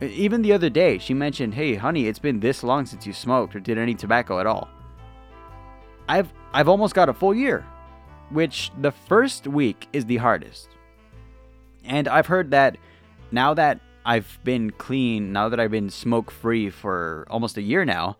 even 0.00 0.42
the 0.42 0.52
other 0.52 0.68
day, 0.68 0.98
she 0.98 1.14
mentioned, 1.14 1.54
"Hey, 1.54 1.76
honey, 1.76 2.08
it's 2.08 2.18
been 2.18 2.40
this 2.40 2.64
long 2.64 2.86
since 2.86 3.06
you 3.06 3.12
smoked 3.12 3.54
or 3.54 3.60
did 3.60 3.78
any 3.78 3.94
tobacco 3.94 4.40
at 4.40 4.46
all." 4.46 4.68
I've 6.08 6.32
I've 6.52 6.68
almost 6.68 6.94
got 6.94 7.08
a 7.08 7.12
full 7.12 7.34
year, 7.34 7.64
which 8.30 8.72
the 8.80 8.90
first 8.90 9.46
week 9.46 9.88
is 9.92 10.06
the 10.06 10.16
hardest. 10.16 10.68
And 11.84 12.08
I've 12.08 12.26
heard 12.26 12.50
that 12.50 12.76
now 13.30 13.54
that 13.54 13.80
I've 14.04 14.38
been 14.44 14.70
clean, 14.70 15.32
now 15.32 15.48
that 15.48 15.60
I've 15.60 15.70
been 15.70 15.90
smoke 15.90 16.30
free 16.30 16.70
for 16.70 17.26
almost 17.30 17.56
a 17.56 17.62
year 17.62 17.84
now, 17.84 18.16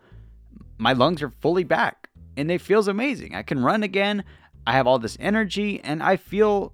my 0.79 0.93
lungs 0.93 1.23
are 1.23 1.31
fully 1.31 1.65
back 1.65 2.09
and 2.37 2.51
it 2.51 2.61
feels 2.61 2.89
amazing. 2.89 3.35
I 3.35 3.43
can 3.43 3.63
run 3.63 3.83
again. 3.83 4.25
I 4.67 4.73
have 4.73 4.87
all 4.87 4.99
this 4.99 5.17
energy 5.21 5.81
and 5.83 6.03
I 6.03 6.17
feel 6.17 6.73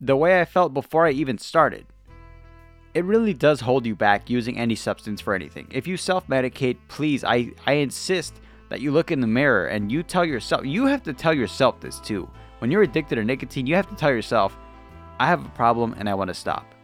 the 0.00 0.16
way 0.16 0.40
I 0.40 0.44
felt 0.44 0.74
before 0.74 1.06
I 1.06 1.10
even 1.10 1.38
started. 1.38 1.86
It 2.94 3.04
really 3.04 3.34
does 3.34 3.60
hold 3.60 3.84
you 3.84 3.94
back 3.94 4.30
using 4.30 4.58
any 4.58 4.74
substance 4.74 5.20
for 5.20 5.34
anything. 5.34 5.68
If 5.70 5.86
you 5.86 5.98
self 5.98 6.26
medicate, 6.28 6.78
please, 6.88 7.24
I, 7.24 7.52
I 7.66 7.74
insist 7.74 8.40
that 8.70 8.80
you 8.80 8.90
look 8.90 9.10
in 9.10 9.20
the 9.20 9.26
mirror 9.26 9.66
and 9.66 9.92
you 9.92 10.02
tell 10.02 10.24
yourself, 10.24 10.64
you 10.64 10.86
have 10.86 11.02
to 11.02 11.12
tell 11.12 11.34
yourself 11.34 11.80
this 11.80 12.00
too. 12.00 12.28
When 12.58 12.70
you're 12.70 12.82
addicted 12.82 13.16
to 13.16 13.24
nicotine, 13.24 13.66
you 13.66 13.74
have 13.74 13.88
to 13.90 13.96
tell 13.96 14.10
yourself, 14.10 14.56
I 15.20 15.26
have 15.26 15.44
a 15.44 15.50
problem 15.50 15.94
and 15.98 16.08
I 16.08 16.14
want 16.14 16.28
to 16.28 16.34
stop. 16.34 16.75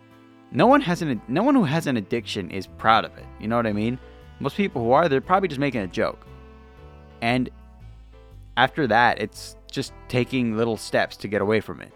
No 0.53 0.67
one 0.67 0.83
has 0.83 1.03
an 1.03 1.21
no 1.29 1.43
one 1.43 1.55
who 1.55 1.65
has 1.65 1.87
an 1.87 1.97
addiction 1.97 2.51
is 2.51 2.67
proud 2.67 3.05
of 3.05 3.17
it. 3.17 3.25
You 3.41 3.49
know 3.49 3.57
what 3.57 3.67
I 3.67 3.73
mean? 3.73 3.99
Most 4.39 4.57
people 4.57 4.83
who 4.83 4.93
are, 4.93 5.09
they're 5.09 5.21
probably 5.21 5.49
just 5.49 5.61
making 5.61 5.81
a 5.81 5.87
joke. 5.87 6.27
And 7.23 7.49
after 8.57 8.87
that, 8.89 9.21
it's 9.21 9.57
just 9.71 9.93
taking 10.09 10.57
little 10.57 10.77
steps 10.77 11.17
to 11.19 11.29
get 11.29 11.41
away 11.41 11.61
from 11.61 11.81
it. 11.81 11.93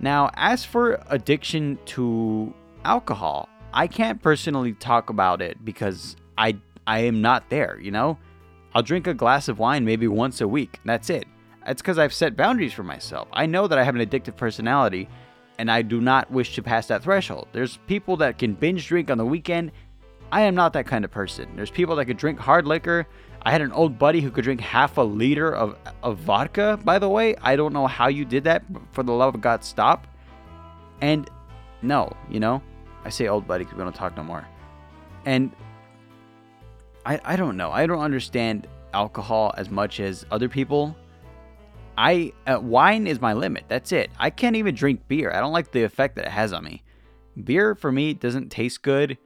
Now, 0.00 0.30
as 0.34 0.64
for 0.64 1.02
addiction 1.08 1.78
to 1.86 2.54
alcohol, 2.84 3.48
I 3.74 3.86
can't 3.88 4.22
personally 4.22 4.72
talk 4.72 5.10
about 5.10 5.42
it 5.42 5.64
because 5.64 6.16
I 6.38 6.56
I 6.86 7.00
am 7.00 7.20
not 7.20 7.50
there, 7.50 7.78
you 7.80 7.90
know? 7.90 8.16
I'll 8.74 8.82
drink 8.82 9.06
a 9.06 9.14
glass 9.14 9.48
of 9.48 9.58
wine 9.58 9.84
maybe 9.84 10.08
once 10.08 10.40
a 10.40 10.48
week. 10.48 10.78
That's 10.84 11.10
it. 11.10 11.26
It's 11.66 11.82
because 11.82 11.98
I've 11.98 12.14
set 12.14 12.36
boundaries 12.36 12.72
for 12.72 12.82
myself. 12.82 13.28
I 13.32 13.44
know 13.44 13.66
that 13.66 13.78
I 13.78 13.84
have 13.84 13.94
an 13.94 14.06
addictive 14.06 14.36
personality 14.36 15.08
and 15.58 15.70
I 15.70 15.82
do 15.82 16.00
not 16.00 16.30
wish 16.30 16.54
to 16.54 16.62
pass 16.62 16.86
that 16.86 17.02
threshold. 17.02 17.48
There's 17.52 17.78
people 17.88 18.16
that 18.18 18.38
can 18.38 18.54
binge 18.54 18.86
drink 18.86 19.10
on 19.10 19.18
the 19.18 19.26
weekend. 19.26 19.72
I 20.30 20.42
am 20.42 20.54
not 20.54 20.72
that 20.74 20.86
kind 20.86 21.04
of 21.04 21.10
person. 21.10 21.48
There's 21.56 21.70
people 21.70 21.96
that 21.96 22.06
could 22.06 22.16
drink 22.16 22.38
hard 22.38 22.66
liquor. 22.66 23.06
I 23.42 23.50
had 23.50 23.60
an 23.60 23.72
old 23.72 23.98
buddy 23.98 24.20
who 24.20 24.30
could 24.30 24.44
drink 24.44 24.60
half 24.60 24.98
a 24.98 25.02
liter 25.02 25.54
of, 25.54 25.76
of 26.02 26.18
vodka, 26.18 26.78
by 26.84 26.98
the 26.98 27.08
way. 27.08 27.34
I 27.36 27.56
don't 27.56 27.72
know 27.72 27.86
how 27.86 28.08
you 28.08 28.24
did 28.24 28.44
that. 28.44 28.62
For 28.92 29.02
the 29.02 29.12
love 29.12 29.34
of 29.34 29.40
God, 29.40 29.64
stop. 29.64 30.06
And 31.00 31.28
no, 31.82 32.12
you 32.30 32.40
know, 32.40 32.62
I 33.04 33.10
say 33.10 33.28
old 33.28 33.46
buddy 33.46 33.64
because 33.64 33.78
we 33.78 33.84
don't 33.84 33.94
talk 33.94 34.16
no 34.16 34.24
more. 34.24 34.46
And 35.24 35.52
I, 37.06 37.20
I 37.24 37.36
don't 37.36 37.56
know. 37.56 37.70
I 37.70 37.86
don't 37.86 38.00
understand 38.00 38.66
alcohol 38.92 39.54
as 39.56 39.70
much 39.70 40.00
as 40.00 40.26
other 40.30 40.48
people. 40.48 40.96
I 41.98 42.32
uh, 42.46 42.60
wine 42.60 43.08
is 43.08 43.20
my 43.20 43.32
limit. 43.32 43.64
That's 43.66 43.90
it. 43.90 44.12
I 44.20 44.30
can't 44.30 44.54
even 44.54 44.76
drink 44.76 45.08
beer. 45.08 45.32
I 45.32 45.40
don't 45.40 45.52
like 45.52 45.72
the 45.72 45.82
effect 45.82 46.14
that 46.14 46.26
it 46.26 46.30
has 46.30 46.52
on 46.52 46.62
me. 46.62 46.84
Beer 47.42 47.74
for 47.74 47.90
me 47.90 48.14
doesn't 48.14 48.50
taste 48.50 48.82
good. 48.82 49.18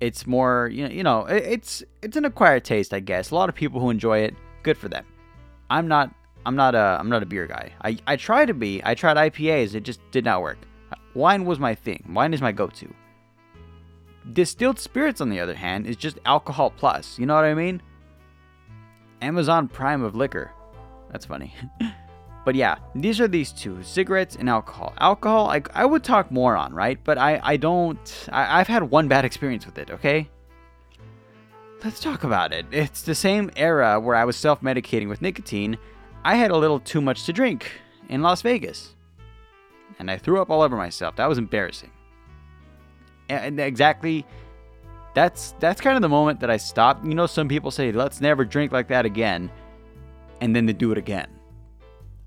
It's 0.00 0.26
more, 0.26 0.70
you 0.72 0.88
know, 0.88 0.94
you 0.94 1.02
know, 1.02 1.26
it's 1.26 1.84
it's 2.00 2.16
an 2.16 2.24
acquired 2.24 2.64
taste, 2.64 2.94
I 2.94 3.00
guess. 3.00 3.30
A 3.30 3.34
lot 3.34 3.50
of 3.50 3.54
people 3.54 3.78
who 3.78 3.90
enjoy 3.90 4.20
it, 4.20 4.34
good 4.62 4.78
for 4.78 4.88
them. 4.88 5.04
I'm 5.68 5.86
not 5.86 6.10
I'm 6.46 6.56
not 6.56 6.74
a 6.74 6.96
I'm 6.98 7.10
not 7.10 7.22
a 7.22 7.26
beer 7.26 7.46
guy. 7.46 7.74
I 7.84 7.98
I 8.06 8.16
try 8.16 8.46
to 8.46 8.54
be. 8.54 8.80
I 8.84 8.94
tried 8.94 9.18
IPAs, 9.18 9.74
it 9.74 9.82
just 9.82 10.00
did 10.10 10.24
not 10.24 10.40
work. 10.40 10.56
Wine 11.12 11.44
was 11.44 11.58
my 11.58 11.74
thing. 11.74 12.02
Wine 12.14 12.32
is 12.32 12.40
my 12.40 12.52
go-to. 12.52 12.88
Distilled 14.32 14.78
spirits 14.78 15.20
on 15.20 15.28
the 15.28 15.40
other 15.40 15.54
hand 15.54 15.86
is 15.86 15.96
just 15.96 16.18
alcohol 16.24 16.70
plus. 16.70 17.18
You 17.18 17.26
know 17.26 17.34
what 17.34 17.44
I 17.44 17.52
mean? 17.52 17.82
Amazon 19.20 19.68
Prime 19.68 20.02
of 20.02 20.14
liquor. 20.14 20.52
That's 21.10 21.26
funny. 21.26 21.54
but 22.44 22.54
yeah, 22.54 22.76
these 22.94 23.20
are 23.20 23.28
these 23.28 23.52
two 23.52 23.82
cigarettes 23.82 24.36
and 24.36 24.48
alcohol. 24.48 24.94
Alcohol, 24.98 25.50
I, 25.50 25.62
I 25.74 25.84
would 25.84 26.04
talk 26.04 26.30
more 26.30 26.56
on, 26.56 26.72
right? 26.72 26.98
But 27.02 27.18
I, 27.18 27.40
I 27.42 27.56
don't, 27.56 28.28
I, 28.30 28.60
I've 28.60 28.68
had 28.68 28.84
one 28.84 29.08
bad 29.08 29.24
experience 29.24 29.66
with 29.66 29.78
it, 29.78 29.90
okay? 29.90 30.28
Let's 31.84 32.00
talk 32.00 32.24
about 32.24 32.52
it. 32.52 32.66
It's 32.72 33.02
the 33.02 33.14
same 33.14 33.50
era 33.56 34.00
where 34.00 34.16
I 34.16 34.24
was 34.24 34.36
self 34.36 34.60
medicating 34.62 35.08
with 35.08 35.22
nicotine. 35.22 35.78
I 36.24 36.34
had 36.34 36.50
a 36.50 36.56
little 36.56 36.80
too 36.80 37.00
much 37.00 37.24
to 37.24 37.32
drink 37.32 37.70
in 38.08 38.22
Las 38.22 38.42
Vegas. 38.42 38.94
And 39.98 40.10
I 40.10 40.18
threw 40.18 40.40
up 40.40 40.50
all 40.50 40.62
over 40.62 40.76
myself. 40.76 41.16
That 41.16 41.28
was 41.28 41.38
embarrassing. 41.38 41.90
And 43.28 43.60
exactly 43.60 44.24
that's 45.14 45.54
that's 45.58 45.80
kind 45.80 45.96
of 45.96 46.02
the 46.02 46.08
moment 46.08 46.40
that 46.40 46.50
I 46.50 46.56
stopped. 46.56 47.04
You 47.04 47.14
know, 47.14 47.26
some 47.26 47.48
people 47.48 47.70
say, 47.70 47.92
let's 47.92 48.20
never 48.20 48.44
drink 48.44 48.72
like 48.72 48.88
that 48.88 49.04
again 49.04 49.50
and 50.40 50.54
then 50.54 50.66
they 50.66 50.72
do 50.72 50.92
it 50.92 50.98
again. 50.98 51.28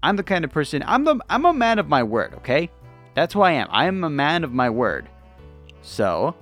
I'm 0.04 0.16
the 0.16 0.24
kind 0.24 0.44
of 0.44 0.52
person 0.52 0.84
I'm 0.86 1.04
the 1.04 1.20
I'm 1.30 1.46
a 1.46 1.54
man 1.54 1.80
of 1.80 1.88
my 1.88 2.04
word, 2.04 2.34
okay? 2.36 2.70
That's 3.14 3.34
who 3.34 3.42
I 3.42 3.52
am. 3.52 3.68
I 3.72 3.86
am 3.86 4.04
a 4.04 4.10
man 4.10 4.44
of 4.44 4.54
my 4.54 4.70
word. 4.70 5.10
So, 5.82 6.36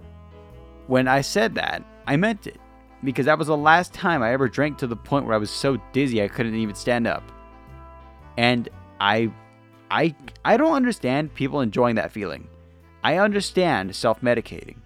when 0.88 1.08
I 1.08 1.21
said 1.21 1.55
that, 1.55 1.84
I 2.05 2.15
meant 2.17 2.47
it 2.47 2.60
because 3.03 3.25
that 3.25 3.38
was 3.38 3.47
the 3.47 3.58
last 3.58 3.93
time 3.93 4.21
I 4.21 4.34
ever 4.34 4.47
drank 4.47 4.77
to 4.79 4.88
the 4.88 4.95
point 4.95 5.25
where 5.25 5.36
I 5.36 5.39
was 5.39 5.49
so 5.49 5.77
dizzy 5.93 6.21
I 6.21 6.27
couldn't 6.27 6.55
even 6.55 6.75
stand 6.75 7.08
up. 7.08 7.23
And 8.38 8.69
I 8.99 9.32
I 9.91 10.15
I 10.45 10.58
don't 10.58 10.73
understand 10.73 11.34
people 11.34 11.62
enjoying 11.62 11.95
that 11.95 12.12
feeling. 12.12 12.47
I 13.03 13.17
understand 13.17 13.95
self-medicating. 13.95 14.77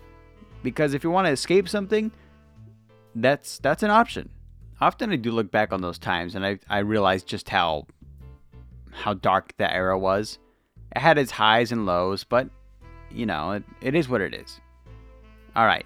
Because 0.62 0.93
if 0.93 1.04
you 1.04 1.10
want 1.10 1.28
to 1.28 1.32
escape 1.32 1.67
something, 1.67 2.12
that's 3.15 3.60
that's 3.60 3.84
an 3.84 3.91
option 3.91 4.30
often 4.84 5.12
I 5.12 5.15
do 5.15 5.32
look 5.32 5.52
back 5.52 5.72
on 5.74 5.82
those 5.82 5.98
times 5.98 6.36
and 6.36 6.46
I, 6.46 6.60
I 6.69 6.80
realize 6.80 7.24
just 7.24 7.50
how 7.50 7.88
how 8.91 9.13
dark 9.13 9.54
that 9.58 9.74
era 9.74 9.98
was. 9.98 10.38
It 10.96 11.00
had 11.00 11.17
its 11.17 11.32
highs 11.32 11.72
and 11.72 11.86
lows, 11.86 12.24
but 12.24 12.50
you 13.12 13.26
know, 13.26 13.52
it, 13.54 13.63
it 13.82 13.96
is 13.96 14.08
what 14.08 14.22
it 14.22 14.34
is. 14.34 14.60
All 15.56 15.65
right. 15.65 15.86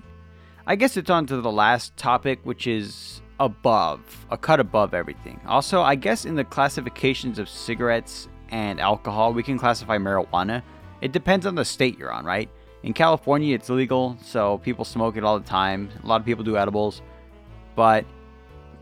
I 0.65 0.75
guess 0.75 0.97
it's 0.97 1.09
on 1.09 1.25
to 1.27 1.39
the 1.39 1.51
last 1.51 1.95
topic, 1.95 2.39
which 2.43 2.67
is 2.67 3.21
above, 3.39 3.99
a 4.31 4.37
cut 4.37 4.59
above 4.59 4.93
everything. 4.93 5.39
Also, 5.47 5.81
I 5.81 5.95
guess 5.95 6.25
in 6.25 6.35
the 6.35 6.43
classifications 6.43 7.39
of 7.39 7.47
cigarettes 7.47 8.27
and 8.49 8.81
alcohol, 8.81 9.33
we 9.33 9.43
can 9.43 9.57
classify 9.57 9.97
marijuana. 9.97 10.63
It 11.01 11.11
depends 11.11 11.45
on 11.45 11.55
the 11.55 11.63
state 11.63 11.97
you're 11.97 12.11
on, 12.11 12.25
right? 12.25 12.49
In 12.83 12.93
California, 12.93 13.55
it's 13.55 13.69
legal, 13.69 14.17
so 14.23 14.57
people 14.59 14.83
smoke 14.83 15.17
it 15.17 15.23
all 15.23 15.39
the 15.39 15.45
time. 15.45 15.89
A 16.03 16.07
lot 16.07 16.19
of 16.19 16.25
people 16.25 16.43
do 16.43 16.57
edibles. 16.57 17.01
But 17.75 18.05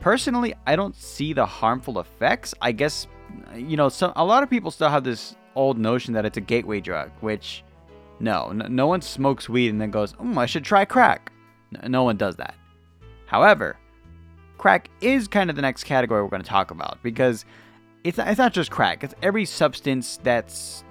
personally, 0.05 0.53
I 0.67 0.75
don't 0.75 0.95
see 0.95 1.33
the 1.33 1.47
harmful 1.47 1.99
effects. 1.99 2.53
I 2.61 2.73
guess, 2.73 3.07
you 3.55 3.75
know, 3.75 3.89
so, 3.89 4.13
a 4.15 4.23
lot 4.23 4.43
of 4.43 4.51
people 4.51 4.69
still 4.69 4.89
have 4.89 5.03
this 5.03 5.35
old 5.55 5.79
notion 5.79 6.13
that 6.13 6.25
it's 6.25 6.37
a 6.37 6.41
gateway 6.41 6.79
drug, 6.79 7.09
which 7.21 7.63
no, 8.19 8.51
no 8.51 8.85
one 8.85 9.01
smokes 9.01 9.49
weed 9.49 9.69
and 9.69 9.81
then 9.81 9.89
goes, 9.89 10.13
mm, 10.13 10.37
I 10.37 10.45
should 10.45 10.63
try 10.63 10.85
crack. 10.85 11.31
No 11.87 12.03
one 12.03 12.17
does 12.17 12.35
that. 12.35 12.53
However, 13.25 13.77
crack 14.59 14.91
is 15.01 15.27
kind 15.27 15.49
of 15.49 15.55
the 15.55 15.63
next 15.63 15.85
category 15.85 16.21
we're 16.21 16.29
going 16.29 16.43
to 16.43 16.47
talk 16.47 16.69
about 16.69 16.99
because 17.01 17.43
it's 18.03 18.19
not, 18.19 18.27
it's 18.27 18.37
not 18.37 18.53
just 18.53 18.69
crack, 18.69 19.03
it's 19.03 19.15
every 19.23 19.45
substance 19.45 20.19
that's 20.21 20.83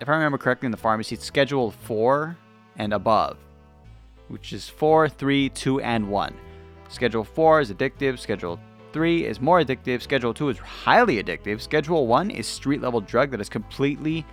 if 0.00 0.08
I 0.08 0.14
remember 0.14 0.36
correctly, 0.36 0.66
in 0.66 0.72
the 0.72 0.78
pharmacy, 0.78 1.14
it's 1.14 1.24
Schedule 1.24 1.70
4 1.70 2.36
and 2.76 2.92
above, 2.92 3.36
which 4.26 4.52
is 4.52 4.68
4, 4.68 5.08
3, 5.08 5.48
2, 5.48 5.80
and 5.80 6.08
1. 6.08 6.34
Schedule 6.88 7.24
4 7.24 7.60
is 7.60 7.72
addictive. 7.72 8.18
Schedule 8.18 8.58
3 8.92 9.26
is 9.26 9.40
more 9.40 9.62
addictive. 9.62 10.02
Schedule 10.02 10.32
2 10.32 10.48
is 10.48 10.58
highly 10.58 11.22
addictive. 11.22 11.60
Schedule 11.60 12.06
1 12.06 12.30
is 12.30 12.46
street 12.46 12.80
level 12.80 13.00
drug 13.00 13.30
that 13.30 13.40
is 13.40 13.48
completely 13.48 14.24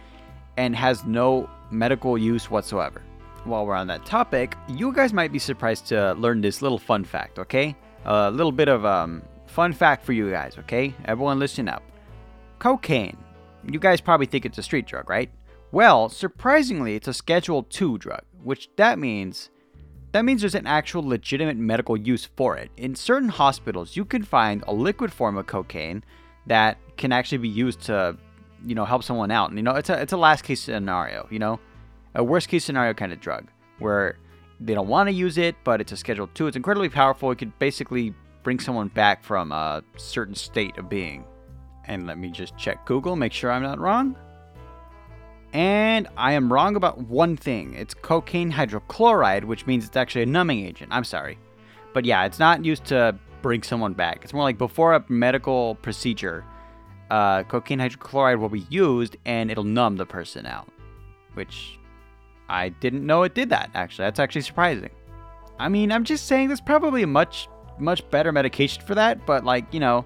and 0.57 0.75
has 0.75 1.03
no 1.05 1.49
medical 1.71 2.17
use 2.17 2.49
whatsoever. 2.49 3.01
While 3.43 3.65
we're 3.65 3.75
on 3.75 3.87
that 3.87 4.05
topic, 4.05 4.55
you 4.67 4.91
guys 4.93 5.13
might 5.13 5.31
be 5.31 5.39
surprised 5.39 5.87
to 5.87 6.13
learn 6.13 6.41
this 6.41 6.61
little 6.61 6.79
fun 6.79 7.03
fact, 7.03 7.37
okay? 7.39 7.75
A 8.05 8.31
little 8.31 8.51
bit 8.51 8.69
of 8.69 8.85
um, 8.85 9.21
fun 9.45 9.73
fact 9.73 10.05
for 10.05 10.13
you 10.13 10.31
guys, 10.31 10.57
okay? 10.59 10.93
Everyone 11.05 11.37
listen 11.37 11.67
up. 11.67 11.83
Cocaine. 12.59 13.17
You 13.69 13.79
guys 13.79 14.01
probably 14.01 14.25
think 14.25 14.45
it's 14.45 14.57
a 14.57 14.63
street 14.63 14.87
drug, 14.87 15.09
right? 15.09 15.29
Well, 15.71 16.09
surprisingly, 16.09 16.95
it's 16.95 17.07
a 17.07 17.13
Schedule 17.13 17.63
2 17.63 17.97
drug, 17.97 18.21
which 18.43 18.69
that 18.77 18.97
means 18.97 19.49
that 20.15 20.23
means 20.23 20.39
there's 20.39 20.55
an 20.55 20.65
actual 20.65 21.05
legitimate 21.05 21.57
medical 21.57 21.97
use 21.97 22.23
for 22.37 22.55
it. 22.55 22.71
In 22.77 22.95
certain 22.95 23.27
hospitals, 23.27 23.97
you 23.97 24.05
can 24.05 24.23
find 24.23 24.63
a 24.65 24.73
liquid 24.73 25.11
form 25.11 25.35
of 25.35 25.45
cocaine 25.45 26.05
that 26.47 26.77
can 26.95 27.11
actually 27.11 27.39
be 27.39 27.49
used 27.49 27.81
to, 27.81 28.15
you 28.65 28.75
know, 28.75 28.85
help 28.85 29.03
someone 29.03 29.29
out. 29.29 29.49
And 29.49 29.59
you 29.59 29.63
know, 29.63 29.75
it's 29.75 29.89
a 29.89 30.01
it's 30.01 30.13
a 30.13 30.17
last 30.17 30.45
case 30.45 30.61
scenario, 30.61 31.27
you 31.29 31.39
know, 31.39 31.59
a 32.13 32.23
worst 32.23 32.47
case 32.47 32.63
scenario 32.63 32.93
kind 32.93 33.11
of 33.11 33.19
drug 33.19 33.49
where 33.79 34.17
they 34.61 34.73
don't 34.73 34.87
want 34.87 35.09
to 35.09 35.13
use 35.13 35.37
it, 35.37 35.53
but 35.65 35.81
it's 35.81 35.91
a 35.91 35.97
Schedule 35.97 36.29
2. 36.33 36.47
It's 36.47 36.55
incredibly 36.55 36.87
powerful. 36.87 37.29
It 37.31 37.35
could 37.35 37.59
basically 37.59 38.13
bring 38.41 38.61
someone 38.61 38.87
back 38.87 39.21
from 39.21 39.51
a 39.51 39.83
certain 39.97 40.35
state 40.35 40.77
of 40.77 40.87
being. 40.87 41.25
And 41.87 42.07
let 42.07 42.17
me 42.17 42.31
just 42.31 42.57
check 42.57 42.85
Google, 42.85 43.17
make 43.17 43.33
sure 43.33 43.51
I'm 43.51 43.63
not 43.63 43.79
wrong. 43.79 44.15
And 45.55 46.09
I 46.17 46.33
am 46.33 46.51
wrong 46.51 46.75
about 46.75 46.97
one 47.07 47.37
thing. 47.37 47.75
It's 47.75 47.93
cocaine 47.93 48.51
hydrochloride, 48.51 49.45
which 49.45 49.65
means 49.65 49.85
it's 49.85 49.95
actually 49.95 50.23
a 50.23 50.25
numbing 50.25 50.65
agent. 50.65 50.91
I'm 50.91 51.05
sorry. 51.05 51.37
But 51.93 52.03
yeah, 52.03 52.25
it's 52.25 52.39
not 52.39 52.65
used 52.65 52.83
to 52.87 53.17
bring 53.41 53.63
someone 53.63 53.93
back. 53.93 54.19
It's 54.25 54.33
more 54.33 54.43
like 54.43 54.57
before 54.57 54.95
a 54.95 55.05
medical 55.07 55.75
procedure, 55.75 56.43
uh, 57.09 57.43
cocaine 57.43 57.79
hydrochloride 57.79 58.37
will 58.37 58.49
be 58.49 58.65
used 58.69 59.15
and 59.23 59.49
it'll 59.49 59.63
numb 59.63 59.95
the 59.95 60.05
person 60.05 60.45
out. 60.45 60.67
Which 61.35 61.79
I 62.49 62.67
didn't 62.67 63.05
know 63.05 63.23
it 63.23 63.33
did 63.33 63.47
that, 63.51 63.69
actually. 63.75 64.07
That's 64.07 64.19
actually 64.19 64.41
surprising. 64.41 64.89
I 65.57 65.69
mean, 65.69 65.89
I'm 65.89 66.03
just 66.03 66.27
saying 66.27 66.47
there's 66.47 66.59
probably 66.59 67.01
a 67.01 67.07
much, 67.07 67.47
much 67.79 68.09
better 68.09 68.33
medication 68.33 68.83
for 68.83 68.95
that, 68.95 69.25
but 69.25 69.45
like, 69.45 69.73
you 69.73 69.79
know, 69.79 70.03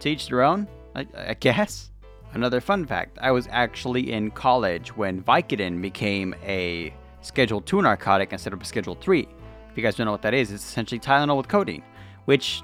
to 0.00 0.10
each 0.10 0.28
their 0.28 0.42
own, 0.42 0.68
I, 0.94 1.06
I 1.16 1.34
guess. 1.40 1.89
Another 2.32 2.60
fun 2.60 2.86
fact 2.86 3.18
I 3.20 3.32
was 3.32 3.48
actually 3.50 4.12
in 4.12 4.30
college 4.30 4.96
when 4.96 5.22
Vicodin 5.22 5.82
became 5.82 6.34
a 6.44 6.94
Schedule 7.22 7.60
2 7.60 7.82
narcotic 7.82 8.32
instead 8.32 8.52
of 8.52 8.60
a 8.62 8.64
Schedule 8.64 8.94
3. 8.94 9.28
If 9.70 9.76
you 9.76 9.82
guys 9.82 9.96
don't 9.96 10.06
know 10.06 10.12
what 10.12 10.22
that 10.22 10.34
is, 10.34 10.50
it's 10.50 10.64
essentially 10.64 10.98
Tylenol 10.98 11.36
with 11.36 11.48
codeine, 11.48 11.82
which. 12.24 12.62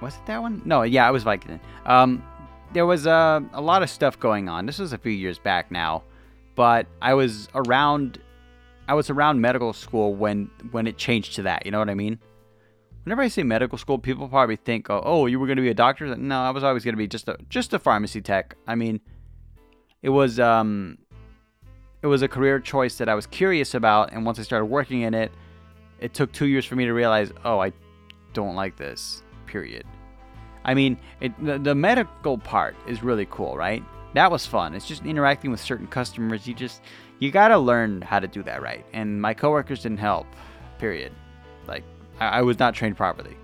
Was 0.00 0.14
it 0.14 0.26
that 0.26 0.40
one? 0.40 0.62
No, 0.64 0.82
yeah, 0.82 1.08
it 1.08 1.12
was 1.12 1.24
Vicodin. 1.24 1.60
Um, 1.84 2.22
there 2.72 2.86
was 2.86 3.06
uh, 3.06 3.40
a 3.52 3.60
lot 3.60 3.82
of 3.82 3.90
stuff 3.90 4.18
going 4.18 4.48
on. 4.48 4.66
This 4.66 4.78
was 4.78 4.92
a 4.92 4.98
few 4.98 5.12
years 5.12 5.38
back 5.38 5.70
now, 5.70 6.04
but 6.54 6.86
I 7.02 7.14
was 7.14 7.48
around. 7.54 8.20
I 8.86 8.94
was 8.94 9.10
around 9.10 9.40
medical 9.40 9.72
school 9.72 10.14
when 10.14 10.50
when 10.70 10.86
it 10.86 10.96
changed 10.96 11.34
to 11.36 11.42
that. 11.42 11.66
You 11.66 11.72
know 11.72 11.78
what 11.78 11.90
I 11.90 11.94
mean? 11.94 12.18
Whenever 13.08 13.22
I 13.22 13.28
say 13.28 13.42
medical 13.42 13.78
school, 13.78 13.98
people 13.98 14.28
probably 14.28 14.56
think, 14.56 14.90
"Oh, 14.90 15.00
oh 15.02 15.24
you 15.24 15.40
were 15.40 15.46
going 15.46 15.56
to 15.56 15.62
be 15.62 15.70
a 15.70 15.74
doctor." 15.74 16.14
No, 16.14 16.40
I 16.42 16.50
was 16.50 16.62
always 16.62 16.84
going 16.84 16.92
to 16.92 16.98
be 16.98 17.08
just 17.08 17.26
a 17.26 17.38
just 17.48 17.72
a 17.72 17.78
pharmacy 17.78 18.20
tech. 18.20 18.54
I 18.66 18.74
mean, 18.74 19.00
it 20.02 20.10
was 20.10 20.38
um, 20.38 20.98
it 22.02 22.06
was 22.06 22.20
a 22.20 22.28
career 22.28 22.60
choice 22.60 22.98
that 22.98 23.08
I 23.08 23.14
was 23.14 23.24
curious 23.24 23.72
about, 23.72 24.12
and 24.12 24.26
once 24.26 24.38
I 24.38 24.42
started 24.42 24.66
working 24.66 25.00
in 25.00 25.14
it, 25.14 25.32
it 26.00 26.12
took 26.12 26.32
two 26.32 26.48
years 26.48 26.66
for 26.66 26.76
me 26.76 26.84
to 26.84 26.92
realize, 26.92 27.32
oh, 27.46 27.58
I 27.58 27.72
don't 28.34 28.54
like 28.54 28.76
this. 28.76 29.22
Period. 29.46 29.86
I 30.66 30.74
mean, 30.74 30.98
it, 31.22 31.32
the, 31.42 31.58
the 31.58 31.74
medical 31.74 32.36
part 32.36 32.76
is 32.86 33.02
really 33.02 33.26
cool, 33.30 33.56
right? 33.56 33.82
That 34.12 34.30
was 34.30 34.44
fun. 34.44 34.74
It's 34.74 34.86
just 34.86 35.06
interacting 35.06 35.50
with 35.50 35.60
certain 35.60 35.86
customers. 35.86 36.46
You 36.46 36.52
just 36.52 36.82
you 37.20 37.30
gotta 37.30 37.56
learn 37.56 38.02
how 38.02 38.20
to 38.20 38.28
do 38.28 38.42
that 38.42 38.60
right. 38.60 38.84
And 38.92 39.18
my 39.18 39.32
coworkers 39.32 39.80
didn't 39.80 39.96
help. 39.96 40.26
Period. 40.78 41.12
Like 41.66 41.84
I, 42.20 42.26
I 42.26 42.42
was 42.42 42.58
not 42.58 42.74
trained 42.74 42.96
properly. 42.96 43.36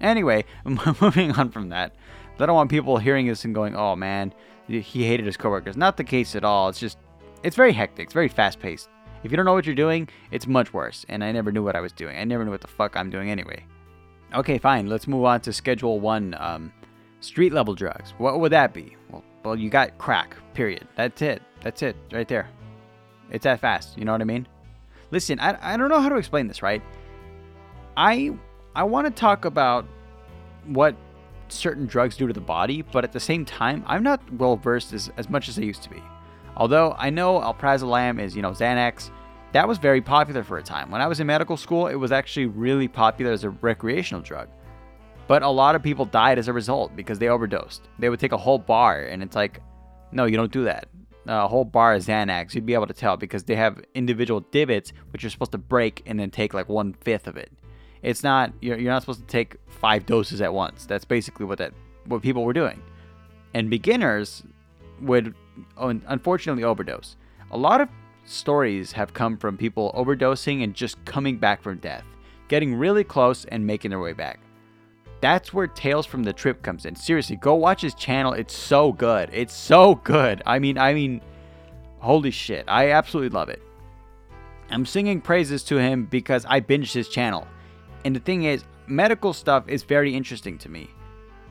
Anyway, 0.00 0.44
moving 0.64 1.32
on 1.32 1.50
from 1.50 1.68
that, 1.70 1.94
I 2.38 2.46
don't 2.46 2.54
want 2.54 2.70
people 2.70 2.96
hearing 2.96 3.26
this 3.26 3.44
and 3.44 3.54
going, 3.54 3.76
"Oh 3.76 3.94
man, 3.94 4.32
he 4.66 5.04
hated 5.04 5.26
his 5.26 5.36
coworkers." 5.36 5.76
Not 5.76 5.96
the 5.96 6.04
case 6.04 6.34
at 6.34 6.44
all. 6.44 6.68
It's 6.70 6.80
just, 6.80 6.96
it's 7.42 7.56
very 7.56 7.72
hectic. 7.72 8.04
It's 8.04 8.14
very 8.14 8.28
fast 8.28 8.60
paced. 8.60 8.88
If 9.22 9.30
you 9.30 9.36
don't 9.36 9.44
know 9.44 9.52
what 9.52 9.66
you're 9.66 9.74
doing, 9.74 10.08
it's 10.30 10.46
much 10.46 10.72
worse. 10.72 11.04
And 11.08 11.22
I 11.22 11.32
never 11.32 11.52
knew 11.52 11.62
what 11.62 11.76
I 11.76 11.80
was 11.80 11.92
doing. 11.92 12.16
I 12.16 12.24
never 12.24 12.44
knew 12.44 12.50
what 12.50 12.62
the 12.62 12.66
fuck 12.66 12.96
I'm 12.96 13.10
doing 13.10 13.30
anyway. 13.30 13.64
Okay, 14.34 14.58
fine. 14.58 14.86
Let's 14.86 15.06
move 15.06 15.24
on 15.24 15.40
to 15.42 15.52
Schedule 15.52 16.00
One, 16.00 16.34
um, 16.38 16.72
street 17.20 17.52
level 17.52 17.74
drugs. 17.74 18.14
What 18.16 18.40
would 18.40 18.52
that 18.52 18.72
be? 18.72 18.96
Well, 19.10 19.24
well, 19.44 19.56
you 19.56 19.68
got 19.68 19.98
crack. 19.98 20.36
Period. 20.54 20.86
That's 20.96 21.20
it. 21.20 21.42
That's 21.60 21.82
it. 21.82 21.96
Right 22.12 22.28
there. 22.28 22.48
It's 23.30 23.44
that 23.44 23.60
fast. 23.60 23.98
You 23.98 24.04
know 24.04 24.12
what 24.12 24.20
I 24.20 24.24
mean? 24.24 24.46
Listen, 25.10 25.38
I, 25.40 25.74
I 25.74 25.76
don't 25.76 25.88
know 25.88 26.00
how 26.00 26.08
to 26.08 26.16
explain 26.16 26.46
this, 26.46 26.62
right? 26.62 26.82
I 28.00 28.30
I 28.74 28.84
want 28.84 29.06
to 29.08 29.12
talk 29.12 29.44
about 29.44 29.84
what 30.64 30.96
certain 31.48 31.84
drugs 31.84 32.16
do 32.16 32.26
to 32.26 32.32
the 32.32 32.40
body, 32.40 32.80
but 32.80 33.04
at 33.04 33.12
the 33.12 33.20
same 33.20 33.44
time, 33.44 33.84
I'm 33.86 34.02
not 34.02 34.22
well 34.32 34.56
versed 34.56 34.94
as, 34.94 35.10
as 35.18 35.28
much 35.28 35.50
as 35.50 35.58
I 35.58 35.62
used 35.62 35.82
to 35.82 35.90
be. 35.90 36.02
Although 36.56 36.94
I 36.96 37.10
know 37.10 37.40
alprazolam 37.40 38.18
is, 38.18 38.34
you 38.34 38.40
know, 38.40 38.52
Xanax, 38.52 39.10
that 39.52 39.68
was 39.68 39.76
very 39.76 40.00
popular 40.00 40.42
for 40.42 40.56
a 40.56 40.62
time. 40.62 40.90
When 40.90 41.02
I 41.02 41.08
was 41.08 41.20
in 41.20 41.26
medical 41.26 41.58
school, 41.58 41.88
it 41.88 41.94
was 41.94 42.10
actually 42.10 42.46
really 42.46 42.88
popular 42.88 43.32
as 43.32 43.44
a 43.44 43.50
recreational 43.50 44.22
drug. 44.22 44.48
But 45.28 45.42
a 45.42 45.48
lot 45.50 45.74
of 45.74 45.82
people 45.82 46.06
died 46.06 46.38
as 46.38 46.48
a 46.48 46.54
result 46.54 46.96
because 46.96 47.18
they 47.18 47.28
overdosed. 47.28 47.82
They 47.98 48.08
would 48.08 48.18
take 48.18 48.32
a 48.32 48.38
whole 48.38 48.58
bar, 48.58 49.02
and 49.02 49.22
it's 49.22 49.36
like, 49.36 49.60
no, 50.10 50.24
you 50.24 50.38
don't 50.38 50.52
do 50.52 50.64
that. 50.64 50.88
A 51.26 51.46
whole 51.46 51.66
bar 51.66 51.92
of 51.96 52.02
Xanax, 52.02 52.54
you'd 52.54 52.64
be 52.64 52.72
able 52.72 52.86
to 52.86 52.94
tell 52.94 53.18
because 53.18 53.44
they 53.44 53.56
have 53.56 53.78
individual 53.94 54.40
divots, 54.40 54.94
which 55.10 55.22
you're 55.22 55.30
supposed 55.30 55.52
to 55.52 55.58
break 55.58 56.02
and 56.06 56.18
then 56.18 56.30
take 56.30 56.54
like 56.54 56.70
one 56.70 56.94
fifth 56.94 57.26
of 57.26 57.36
it. 57.36 57.52
It's 58.02 58.22
not 58.22 58.52
you're, 58.60 58.78
you're 58.78 58.92
not 58.92 59.02
supposed 59.02 59.20
to 59.20 59.26
take 59.26 59.56
five 59.66 60.06
doses 60.06 60.40
at 60.40 60.52
once. 60.52 60.86
That's 60.86 61.04
basically 61.04 61.46
what 61.46 61.58
that 61.58 61.72
what 62.06 62.22
people 62.22 62.44
were 62.44 62.52
doing. 62.52 62.82
And 63.54 63.68
beginners 63.68 64.42
would 65.00 65.34
unfortunately 65.78 66.64
overdose. 66.64 67.16
A 67.50 67.56
lot 67.56 67.80
of 67.80 67.88
stories 68.24 68.92
have 68.92 69.12
come 69.12 69.36
from 69.36 69.56
people 69.56 69.92
overdosing 69.96 70.62
and 70.62 70.74
just 70.74 71.04
coming 71.04 71.36
back 71.36 71.62
from 71.62 71.78
death, 71.78 72.04
getting 72.48 72.74
really 72.74 73.04
close 73.04 73.44
and 73.46 73.66
making 73.66 73.90
their 73.90 74.00
way 74.00 74.12
back. 74.12 74.40
That's 75.20 75.52
where 75.52 75.66
Tales 75.66 76.06
from 76.06 76.22
the 76.22 76.32
Trip 76.32 76.62
comes 76.62 76.86
in. 76.86 76.96
Seriously, 76.96 77.36
go 77.36 77.54
watch 77.54 77.82
his 77.82 77.94
channel. 77.94 78.32
It's 78.32 78.56
so 78.56 78.92
good. 78.92 79.28
It's 79.32 79.54
so 79.54 79.96
good. 79.96 80.42
I 80.46 80.58
mean, 80.58 80.78
I 80.78 80.94
mean, 80.94 81.20
holy 81.98 82.30
shit. 82.30 82.64
I 82.68 82.92
absolutely 82.92 83.36
love 83.36 83.50
it. 83.50 83.60
I'm 84.70 84.86
singing 84.86 85.20
praises 85.20 85.62
to 85.64 85.76
him 85.76 86.06
because 86.06 86.46
I 86.48 86.60
binged 86.60 86.92
his 86.92 87.08
channel. 87.08 87.46
And 88.04 88.16
the 88.16 88.20
thing 88.20 88.44
is, 88.44 88.64
medical 88.86 89.32
stuff 89.32 89.68
is 89.68 89.82
very 89.82 90.14
interesting 90.14 90.58
to 90.58 90.68
me. 90.68 90.88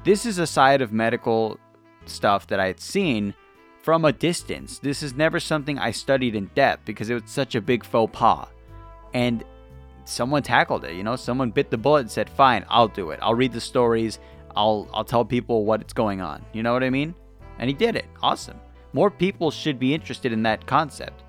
This 0.04 0.26
is 0.26 0.40
a 0.40 0.48
side 0.48 0.82
of 0.82 0.92
medical 0.92 1.60
stuff 2.06 2.48
that 2.48 2.60
I 2.60 2.68
had 2.68 2.80
seen 2.80 3.34
from 3.82 4.06
a 4.06 4.12
distance. 4.12 4.80
This 4.80 5.04
is 5.04 5.14
never 5.14 5.40
something 5.40 5.78
I 5.80 5.92
studied 5.92 6.36
in 6.36 6.50
depth 6.56 6.86
because 6.86 7.10
it 7.10 7.16
was 7.16 7.24
such 7.32 7.56
a 7.56 7.62
big 7.62 7.84
faux 7.84 8.12
pas. 8.18 8.48
And 9.14 9.44
someone 10.06 10.44
tackled 10.44 10.86
it, 10.86 10.96
you 10.96 11.04
know, 11.04 11.16
someone 11.16 11.52
bit 11.52 11.70
the 11.70 11.78
bullet 11.78 12.02
and 12.02 12.12
said, 12.12 12.30
"Fine, 12.30 12.66
I'll 12.70 12.88
do 12.88 13.12
it. 13.12 13.20
I'll 13.22 13.36
read 13.36 13.54
the 13.54 13.62
stories. 13.62 14.20
I'll 14.56 14.88
I'll 14.94 15.06
tell 15.06 15.26
people 15.26 15.66
what's 15.66 15.94
going 15.94 16.22
on." 16.22 16.44
You 16.54 16.64
know 16.64 16.74
what 16.74 16.84
I 16.84 16.90
mean? 16.90 17.14
And 17.60 17.70
he 17.70 17.74
did 17.74 17.96
it. 17.96 18.06
Awesome. 18.22 18.60
More 18.94 19.12
people 19.12 19.52
should 19.52 19.80
be 19.80 19.94
interested 19.94 20.32
in 20.32 20.44
that 20.44 20.66
concept. 20.66 21.24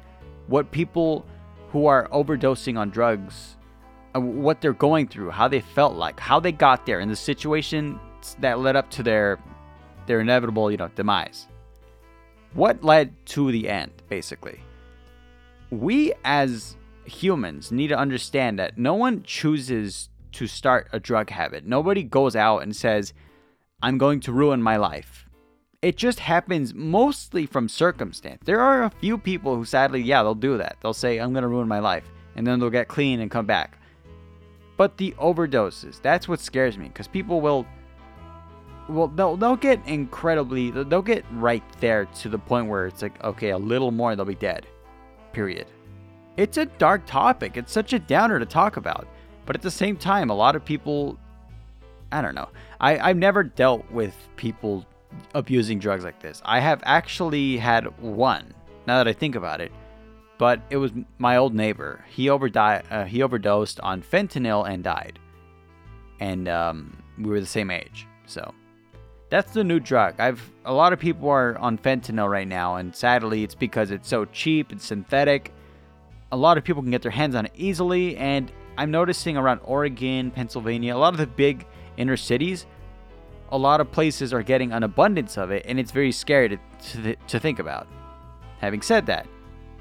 What 0.47 0.71
people 0.71 1.27
who 1.73 1.87
are 1.87 2.09
overdosing 2.09 2.79
on 2.79 2.91
drugs 2.91 3.57
Uh, 4.15 4.21
what 4.21 4.61
they're 4.61 4.73
going 4.73 5.07
through, 5.07 5.31
how 5.31 5.47
they 5.47 5.61
felt 5.61 5.95
like, 5.95 6.19
how 6.19 6.41
they 6.41 6.51
got 6.51 6.85
there, 6.85 6.99
and 6.99 7.11
the 7.11 7.17
situation 7.17 8.01
that 8.41 8.59
led 8.59 8.75
up 8.75 8.91
to 8.91 9.03
their 9.03 9.39
their 10.07 10.21
inevitable, 10.21 10.71
you 10.71 10.77
know, 10.77 10.89
demise. 10.97 11.47
What 12.55 12.83
led 12.83 13.15
to 13.27 13.53
the 13.53 13.69
end, 13.69 13.93
basically? 14.09 14.61
We 15.71 16.13
as 16.25 16.77
humans 17.05 17.71
need 17.71 17.89
to 17.89 17.99
understand 17.99 18.59
that 18.59 18.77
no 18.77 18.95
one 18.95 19.23
chooses 19.23 20.09
to 20.33 20.49
start 20.49 20.89
a 20.93 20.99
drug 20.99 21.31
habit. 21.31 21.65
Nobody 21.65 22.03
goes 22.03 22.35
out 22.35 22.59
and 22.65 22.75
says, 22.75 23.13
"I'm 23.81 23.99
going 23.99 24.19
to 24.21 24.33
ruin 24.33 24.61
my 24.61 24.77
life." 24.77 25.27
It 25.83 25.97
just 25.97 26.19
happens 26.19 26.75
mostly 26.75 27.47
from 27.47 27.69
circumstance. 27.69 28.43
There 28.45 28.61
are 28.61 28.83
a 28.83 28.91
few 28.91 29.17
people 29.17 29.55
who 29.55 29.65
sadly, 29.65 30.03
yeah, 30.03 30.23
they'll 30.25 30.35
do 30.35 30.59
that. 30.59 30.77
They'll 30.83 30.93
say, 30.93 31.19
"I'm 31.19 31.33
going 31.33 31.43
to 31.43 31.49
ruin 31.49 31.69
my 31.69 31.79
life." 31.79 32.05
And 32.35 32.45
then 32.47 32.59
they'll 32.59 32.71
get 32.71 32.89
clean 32.89 33.21
and 33.21 33.31
come 33.31 33.47
back. 33.47 33.77
But 34.81 34.97
the 34.97 35.15
overdoses, 35.19 36.01
that's 36.01 36.27
what 36.27 36.41
scares 36.41 36.79
me 36.79 36.89
because 36.89 37.07
people 37.07 37.43
will 37.43 37.67
well 38.89 39.09
they'll 39.09 39.37
they'll 39.37 39.55
get 39.55 39.79
incredibly 39.87 40.71
they'll 40.71 41.03
get 41.03 41.23
right 41.33 41.63
there 41.81 42.07
to 42.07 42.31
the 42.31 42.39
point 42.39 42.67
where 42.67 42.87
it's 42.87 43.03
like 43.03 43.23
okay 43.23 43.51
a 43.51 43.59
little 43.59 43.91
more 43.91 44.17
they'll 44.17 44.25
be 44.25 44.35
dead 44.35 44.67
period. 45.35 45.67
It's 46.39 46.57
a 46.57 46.65
dark 46.65 47.05
topic 47.05 47.59
it's 47.59 47.71
such 47.71 47.93
a 47.93 47.99
downer 47.99 48.39
to 48.39 48.47
talk 48.47 48.79
about 48.79 49.07
but 49.45 49.55
at 49.55 49.61
the 49.61 49.71
same 49.71 49.99
time 49.99 50.31
a 50.31 50.35
lot 50.35 50.57
of 50.57 50.65
people 50.65 51.19
i 52.11 52.23
don't 52.23 52.35
know 52.35 52.49
i 52.81 52.99
i've 53.01 53.19
never 53.19 53.43
dealt 53.43 53.85
with 53.91 54.15
people 54.37 54.87
abusing 55.35 55.79
drugs 55.79 56.05
like 56.05 56.21
this. 56.23 56.41
I 56.43 56.59
have 56.61 56.81
actually 56.87 57.59
had 57.59 57.85
one 58.01 58.55
now 58.87 58.97
that 58.97 59.09
i 59.09 59.13
think 59.13 59.35
about 59.35 59.61
it 59.61 59.73
but 60.41 60.61
it 60.71 60.79
was 60.79 60.91
my 61.19 61.37
old 61.37 61.55
neighbor 61.55 62.05
he 62.09 62.27
overdi- 62.27 62.83
uh, 62.91 63.05
he 63.05 63.23
overdosed 63.23 63.79
on 63.81 64.03
fentanyl 64.03 64.69
and 64.69 64.83
died 64.83 65.19
and 66.19 66.49
um, 66.49 67.03
we 67.19 67.31
were 67.31 67.41
the 67.41 67.47
same 67.47 67.71
age 67.71 68.07
so 68.27 68.55
that's 69.31 69.53
the 69.53 69.63
new 69.63 69.79
drug. 69.79 70.19
I've 70.19 70.51
a 70.65 70.75
lot 70.75 70.93
of 70.93 70.99
people 70.99 71.31
are 71.31 71.57
on 71.59 71.79
fentanyl 71.79 72.29
right 72.29 72.47
now, 72.47 72.77
and 72.77 72.95
sadly, 72.95 73.45
it's 73.45 73.55
because 73.55 73.93
it's 73.93 74.09
so 74.09 74.25
cheap 74.27 74.73
and 74.73 74.81
synthetic. 74.81 75.55
A 76.33 76.37
lot 76.37 76.59
of 76.59 76.65
people 76.65 76.83
can 76.83 76.91
get 76.91 77.03
their 77.03 77.13
hands 77.13 77.37
on 77.37 77.47
it 77.47 77.53
easily, 77.55 78.17
and 78.17 78.53
I'm 78.77 78.91
noticing 78.91 79.37
around 79.37 79.61
Oregon, 79.63 80.33
Pennsylvania, 80.33 80.95
a 80.95 80.99
lot 80.99 81.15
of 81.15 81.19
the 81.19 81.27
big 81.29 81.65
inner 81.97 82.17
cities, 82.17 82.67
a 83.51 83.59
lot 83.59 83.81
of 83.81 83.91
places 83.91 84.33
are 84.33 84.43
getting 84.43 84.73
an 84.73 84.83
abundance 84.83 85.39
of 85.39 85.51
it, 85.51 85.65
and 85.67 85.79
it's 85.79 85.93
very 85.93 86.13
scary 86.13 86.49
to, 86.49 86.59
to, 86.93 87.17
to 87.17 87.41
think 87.41 87.59
about. 87.61 87.87
Having 88.59 88.83
said 88.83 89.07
that, 89.07 89.27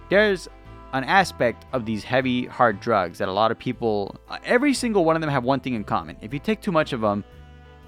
there's 0.09 0.47
an 0.93 1.03
aspect 1.03 1.65
of 1.71 1.85
these 1.85 2.03
heavy, 2.03 2.45
hard 2.45 2.79
drugs 2.79 3.19
that 3.19 3.27
a 3.27 3.31
lot 3.31 3.51
of 3.51 3.59
people, 3.59 4.15
every 4.43 4.73
single 4.73 5.05
one 5.05 5.15
of 5.15 5.21
them 5.21 5.29
have 5.29 5.43
one 5.43 5.59
thing 5.59 5.75
in 5.75 5.83
common. 5.83 6.17
If 6.21 6.33
you 6.33 6.39
take 6.39 6.61
too 6.61 6.71
much 6.71 6.93
of 6.93 7.01
them, 7.01 7.23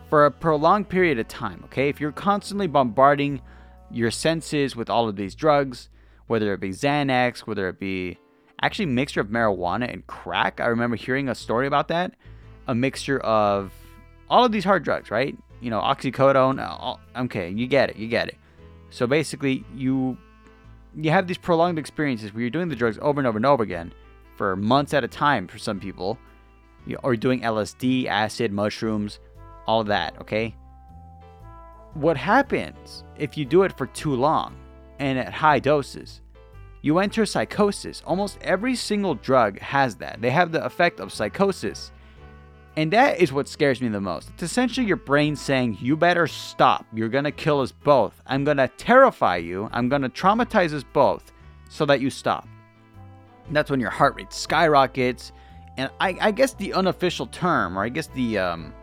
for 0.09 0.25
a 0.25 0.31
prolonged 0.31 0.89
period 0.89 1.17
of 1.19 1.27
time, 1.29 1.61
okay? 1.63 1.87
If 1.87 2.01
you're 2.01 2.11
constantly 2.11 2.67
bombarding 2.67 3.41
your 3.89 4.11
senses 4.11 4.75
with 4.75 4.89
all 4.89 5.07
of 5.07 5.15
these 5.15 5.35
drugs, 5.35 5.89
whether 6.27 6.53
it 6.53 6.59
be 6.59 6.71
Xanax, 6.71 7.39
whether 7.39 7.69
it 7.69 7.79
be 7.79 8.17
actually 8.61 8.85
mixture 8.87 9.21
of 9.21 9.27
marijuana 9.27 9.91
and 9.91 10.05
crack. 10.07 10.59
I 10.59 10.67
remember 10.67 10.95
hearing 10.95 11.29
a 11.29 11.35
story 11.35 11.67
about 11.67 11.87
that. 11.87 12.13
A 12.67 12.75
mixture 12.75 13.19
of 13.19 13.73
all 14.29 14.45
of 14.45 14.51
these 14.51 14.63
hard 14.63 14.83
drugs, 14.83 15.11
right? 15.11 15.35
You 15.61 15.69
know, 15.69 15.81
oxycodone. 15.81 16.59
Uh, 16.59 16.75
all, 16.77 16.99
okay, 17.15 17.49
you 17.49 17.67
get 17.67 17.89
it. 17.89 17.95
You 17.95 18.07
get 18.07 18.27
it. 18.27 18.37
So 18.89 19.07
basically, 19.07 19.63
you 19.75 20.17
you 20.95 21.11
have 21.11 21.27
these 21.27 21.37
prolonged 21.37 21.79
experiences 21.79 22.33
where 22.33 22.41
you're 22.41 22.49
doing 22.49 22.69
the 22.69 22.75
drugs 22.75 22.99
over 23.01 23.19
and 23.19 23.27
over 23.27 23.37
and 23.37 23.45
over 23.45 23.63
again 23.63 23.93
for 24.35 24.55
months 24.55 24.93
at 24.93 25.03
a 25.03 25.07
time 25.07 25.47
for 25.47 25.57
some 25.57 25.79
people, 25.79 26.17
or 27.03 27.15
doing 27.15 27.41
LSD, 27.41 28.07
acid, 28.07 28.51
mushrooms, 28.51 29.19
all 29.67 29.83
that, 29.83 30.19
okay? 30.19 30.55
What 31.93 32.17
happens 32.17 33.03
if 33.17 33.37
you 33.37 33.45
do 33.45 33.63
it 33.63 33.77
for 33.77 33.85
too 33.87 34.15
long 34.15 34.55
and 34.99 35.19
at 35.19 35.33
high 35.33 35.59
doses? 35.59 36.21
You 36.81 36.97
enter 36.97 37.25
psychosis. 37.25 38.01
Almost 38.05 38.39
every 38.41 38.75
single 38.75 39.13
drug 39.13 39.59
has 39.59 39.95
that. 39.97 40.21
They 40.21 40.31
have 40.31 40.51
the 40.51 40.65
effect 40.65 40.99
of 40.99 41.13
psychosis. 41.13 41.91
And 42.77 42.91
that 42.93 43.19
is 43.19 43.33
what 43.33 43.49
scares 43.49 43.81
me 43.81 43.89
the 43.89 43.99
most. 43.99 44.29
It's 44.29 44.43
essentially 44.43 44.87
your 44.87 44.97
brain 44.97 45.35
saying, 45.35 45.77
You 45.81 45.97
better 45.97 46.25
stop. 46.27 46.85
You're 46.93 47.09
going 47.09 47.25
to 47.25 47.31
kill 47.31 47.59
us 47.59 47.71
both. 47.71 48.21
I'm 48.25 48.43
going 48.43 48.57
to 48.57 48.69
terrify 48.69 49.37
you. 49.37 49.69
I'm 49.73 49.89
going 49.89 50.03
to 50.03 50.09
traumatize 50.09 50.73
us 50.73 50.85
both 50.93 51.31
so 51.69 51.85
that 51.85 51.99
you 51.99 52.09
stop. 52.09 52.47
And 53.47 53.55
that's 53.55 53.69
when 53.69 53.81
your 53.81 53.89
heart 53.89 54.15
rate 54.15 54.31
skyrockets. 54.31 55.33
And 55.77 55.89
I, 55.99 56.17
I, 56.21 56.31
guess 56.31 56.53
the 56.53 56.73
unofficial 56.73 57.27
term, 57.27 57.77
or 57.77 57.83
I 57.83 57.89
guess 57.89 58.07
the 58.07 58.37
um, 58.37 58.73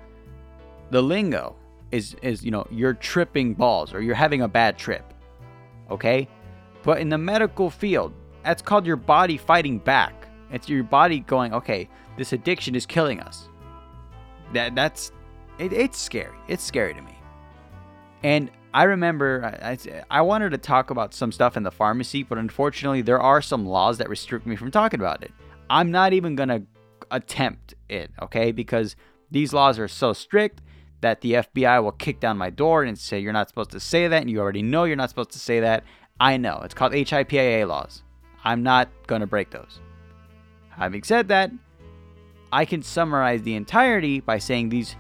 the 0.91 1.03
lingo 1.03 1.55
is 1.91 2.17
is 2.23 2.45
you 2.45 2.51
know 2.51 2.67
you're 2.71 2.95
tripping 2.95 3.55
balls 3.55 3.93
or 3.95 4.03
you're 4.03 4.15
having 4.15 4.43
a 4.43 4.49
bad 4.49 4.77
trip 4.79 5.15
okay 5.91 6.29
but 6.83 7.01
in 7.01 7.09
the 7.09 7.19
medical 7.19 7.71
field 7.71 8.13
that's 8.45 8.63
called 8.63 8.87
your 8.87 8.97
body 8.97 9.37
fighting 9.37 9.79
back 9.79 10.29
it's 10.51 10.69
your 10.69 10.83
body 10.83 11.21
going 11.21 11.53
okay 11.53 11.89
this 12.17 12.33
addiction 12.33 12.75
is 12.75 12.85
killing 12.87 13.21
us 13.21 13.49
that 14.53 14.75
that's 14.75 15.13
it, 15.59 15.73
it's 15.73 15.99
scary 15.99 16.37
it's 16.49 16.63
scary 16.63 16.95
to 16.95 17.03
me 17.03 17.19
and 18.23 18.51
i 18.75 18.85
remember 18.85 19.59
I, 19.63 19.79
I, 20.11 20.21
wanted 20.23 20.51
to 20.51 20.59
talk 20.59 20.91
about 20.91 21.15
some 21.15 21.33
stuff 21.33 21.57
in 21.57 21.63
the 21.63 21.71
pharmacy 21.71 22.23
but 22.23 22.39
unfortunately 22.39 23.03
there 23.03 23.21
are 23.21 23.43
some 23.43 23.67
laws 23.67 23.99
that 23.99 24.09
restrict 24.09 24.47
me 24.47 24.57
from 24.57 24.71
talking 24.71 25.01
about 25.01 25.23
it 25.23 25.33
i'm 25.71 25.91
not 25.91 26.13
even 26.13 26.37
gonna 26.37 26.63
attempt 27.11 27.75
it 27.89 28.11
okay 28.21 28.53
because 28.53 28.97
these 29.31 29.53
laws 29.53 29.79
are 29.79 29.89
so 29.89 30.13
strict 30.13 30.63
that 31.01 31.21
the 31.21 31.35
FBI 31.35 31.83
will 31.83 31.93
kick 31.93 32.21
down 32.21 32.37
my 32.39 32.51
door 32.51 32.83
and 32.83 32.99
say 32.99 33.19
you're 33.19 33.33
not 33.33 33.49
supposed 33.49 33.71
to 33.71 33.81
say 33.81 34.09
that, 34.09 34.23
and 34.23 34.31
you 34.31 34.41
already 34.41 34.63
know 34.63 34.85
you're 34.85 34.97
not 34.97 35.09
supposed 35.09 35.31
to 35.33 35.39
say 35.39 35.61
that. 35.61 35.85
I 36.21 36.37
know. 36.37 36.61
It's 36.65 36.75
called 36.75 36.93
HIPAA 36.93 37.67
laws. 37.69 38.03
I'm 38.45 38.63
not 38.63 38.89
going 39.07 39.21
to 39.21 39.27
break 39.27 39.51
those. 39.51 39.81
Having 40.71 41.03
said 41.05 41.29
that, 41.29 41.51
I 42.53 42.65
can 42.65 42.83
summarize 42.83 43.43
the 43.43 43.55
entirety 43.55 44.21
by 44.21 44.39
saying 44.39 44.69
these 44.69 44.97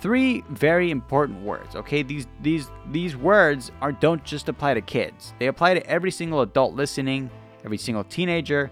three 0.00 0.42
very 0.50 0.90
important 0.90 1.42
words. 1.42 1.74
Okay, 1.76 2.02
these 2.02 2.26
these 2.40 2.70
these 2.90 3.16
words 3.16 3.72
are 3.80 3.92
don't 3.92 4.22
just 4.24 4.48
apply 4.48 4.74
to 4.74 4.80
kids. 4.80 5.34
They 5.38 5.46
apply 5.46 5.74
to 5.74 5.86
every 5.86 6.10
single 6.10 6.42
adult 6.42 6.74
listening, 6.74 7.30
every 7.64 7.78
single 7.78 8.04
teenager, 8.04 8.70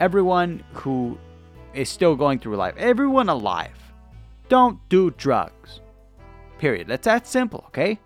everyone 0.00 0.62
who 0.72 1.18
is 1.74 1.88
still 1.88 2.16
going 2.16 2.38
through 2.38 2.56
life, 2.56 2.74
everyone 2.76 3.28
alive. 3.28 3.76
Don't 4.48 4.78
do 4.88 5.10
drugs. 5.10 5.80
Period. 6.58 6.86
That's 6.86 7.04
that 7.04 7.26
simple, 7.26 7.64
okay? 7.68 7.98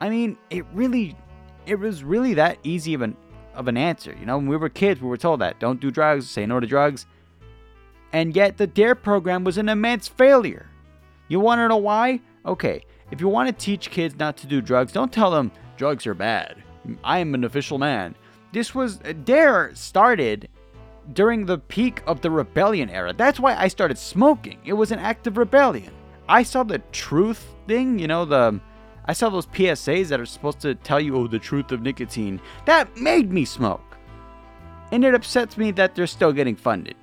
I 0.00 0.08
mean, 0.08 0.36
it 0.50 0.64
really 0.72 1.16
it 1.66 1.76
was 1.76 2.02
really 2.04 2.34
that 2.34 2.58
easy 2.62 2.94
of 2.94 3.02
an 3.02 3.16
of 3.54 3.68
an 3.68 3.76
answer. 3.76 4.14
You 4.18 4.26
know, 4.26 4.36
when 4.38 4.48
we 4.48 4.56
were 4.56 4.68
kids, 4.68 5.00
we 5.00 5.08
were 5.08 5.16
told 5.16 5.40
that 5.40 5.60
don't 5.60 5.80
do 5.80 5.90
drugs, 5.90 6.28
say 6.28 6.46
no 6.46 6.60
to 6.60 6.66
drugs. 6.66 7.06
And 8.14 8.36
yet 8.36 8.56
the 8.56 8.68
DARE 8.68 8.94
program 8.94 9.42
was 9.42 9.58
an 9.58 9.68
immense 9.68 10.06
failure. 10.06 10.70
You 11.26 11.40
want 11.40 11.58
to 11.58 11.66
know 11.66 11.78
why? 11.78 12.20
Okay, 12.46 12.84
if 13.10 13.20
you 13.20 13.26
want 13.26 13.48
to 13.48 13.64
teach 13.64 13.90
kids 13.90 14.16
not 14.16 14.36
to 14.36 14.46
do 14.46 14.60
drugs, 14.60 14.92
don't 14.92 15.12
tell 15.12 15.32
them 15.32 15.50
drugs 15.76 16.06
are 16.06 16.14
bad. 16.14 16.62
I 17.02 17.18
am 17.18 17.34
an 17.34 17.42
official 17.42 17.76
man. 17.76 18.14
This 18.52 18.72
was 18.72 19.00
uh, 19.00 19.14
DARE 19.24 19.72
started 19.74 20.48
during 21.12 21.44
the 21.44 21.58
peak 21.58 22.04
of 22.06 22.20
the 22.20 22.30
rebellion 22.30 22.88
era. 22.88 23.12
That's 23.12 23.40
why 23.40 23.56
I 23.56 23.66
started 23.66 23.98
smoking. 23.98 24.60
It 24.64 24.74
was 24.74 24.92
an 24.92 25.00
act 25.00 25.26
of 25.26 25.36
rebellion. 25.36 25.92
I 26.28 26.44
saw 26.44 26.62
the 26.62 26.78
truth 26.92 27.44
thing, 27.66 27.98
you 27.98 28.06
know, 28.06 28.24
the 28.24 28.60
I 29.06 29.12
saw 29.12 29.28
those 29.28 29.46
PSAs 29.46 30.06
that 30.06 30.20
are 30.20 30.24
supposed 30.24 30.60
to 30.60 30.76
tell 30.76 31.00
you 31.00 31.16
oh 31.16 31.26
the 31.26 31.40
truth 31.40 31.72
of 31.72 31.82
nicotine. 31.82 32.40
That 32.64 32.96
made 32.96 33.32
me 33.32 33.44
smoke. 33.44 33.96
And 34.92 35.04
it 35.04 35.16
upsets 35.16 35.58
me 35.58 35.72
that 35.72 35.96
they're 35.96 36.06
still 36.06 36.32
getting 36.32 36.54
funded. 36.54 36.94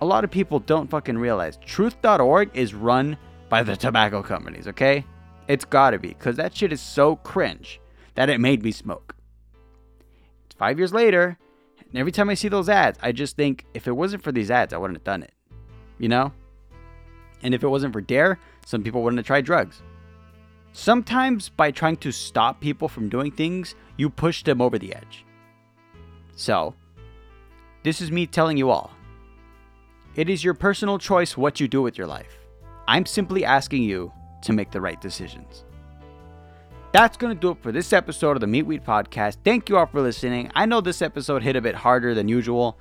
A 0.00 0.06
lot 0.06 0.24
of 0.24 0.30
people 0.30 0.60
don't 0.60 0.88
fucking 0.88 1.18
realize 1.18 1.58
truth.org 1.64 2.50
is 2.54 2.74
run 2.74 3.16
by 3.48 3.62
the 3.62 3.76
tobacco 3.76 4.22
companies, 4.22 4.66
okay? 4.68 5.04
It's 5.48 5.64
got 5.64 5.90
to 5.90 5.98
be 5.98 6.14
cuz 6.14 6.36
that 6.36 6.56
shit 6.56 6.72
is 6.72 6.80
so 6.80 7.16
cringe 7.16 7.80
that 8.14 8.30
it 8.30 8.40
made 8.40 8.62
me 8.62 8.72
smoke. 8.72 9.14
It's 10.46 10.54
5 10.56 10.78
years 10.78 10.92
later 10.92 11.38
and 11.90 11.98
every 11.98 12.12
time 12.12 12.30
I 12.30 12.34
see 12.34 12.48
those 12.48 12.68
ads, 12.68 12.98
I 13.02 13.12
just 13.12 13.36
think 13.36 13.66
if 13.74 13.88
it 13.88 13.92
wasn't 13.92 14.22
for 14.22 14.32
these 14.32 14.50
ads, 14.50 14.72
I 14.72 14.78
wouldn't 14.78 14.98
have 14.98 15.04
done 15.04 15.22
it. 15.22 15.32
You 15.98 16.08
know? 16.08 16.32
And 17.42 17.52
if 17.52 17.64
it 17.64 17.68
wasn't 17.68 17.92
for 17.92 18.00
Dare, 18.00 18.38
some 18.64 18.82
people 18.82 19.02
wouldn't 19.02 19.18
have 19.18 19.26
tried 19.26 19.44
drugs. 19.44 19.82
Sometimes 20.72 21.48
by 21.48 21.72
trying 21.72 21.96
to 21.96 22.12
stop 22.12 22.60
people 22.60 22.88
from 22.88 23.08
doing 23.08 23.32
things, 23.32 23.74
you 23.96 24.08
push 24.08 24.44
them 24.44 24.60
over 24.60 24.78
the 24.78 24.94
edge. 24.94 25.24
So, 26.36 26.74
this 27.82 28.00
is 28.00 28.12
me 28.12 28.26
telling 28.26 28.56
you 28.56 28.70
all. 28.70 28.92
It 30.16 30.28
is 30.28 30.42
your 30.42 30.54
personal 30.54 30.98
choice 30.98 31.36
what 31.36 31.60
you 31.60 31.68
do 31.68 31.82
with 31.82 31.96
your 31.96 32.06
life. 32.06 32.38
I'm 32.88 33.06
simply 33.06 33.44
asking 33.44 33.82
you 33.82 34.12
to 34.42 34.52
make 34.52 34.70
the 34.70 34.80
right 34.80 35.00
decisions 35.00 35.64
that's 36.92 37.16
going 37.16 37.34
to 37.34 37.40
do 37.40 37.50
it 37.50 37.62
for 37.62 37.72
this 37.72 37.92
episode 37.92 38.36
of 38.36 38.40
the 38.40 38.46
Meet 38.46 38.66
Wheat 38.66 38.84
Podcast. 38.84 39.36
Thank 39.44 39.68
you 39.68 39.78
all 39.78 39.86
for 39.86 40.00
listening. 40.00 40.50
I 40.54 40.66
know 40.66 40.80
this 40.80 41.02
episode 41.02 41.42
hit 41.42 41.56
a 41.56 41.60
bit 41.60 41.74
harder 41.74 42.14
than 42.14 42.28
usual, 42.28 42.78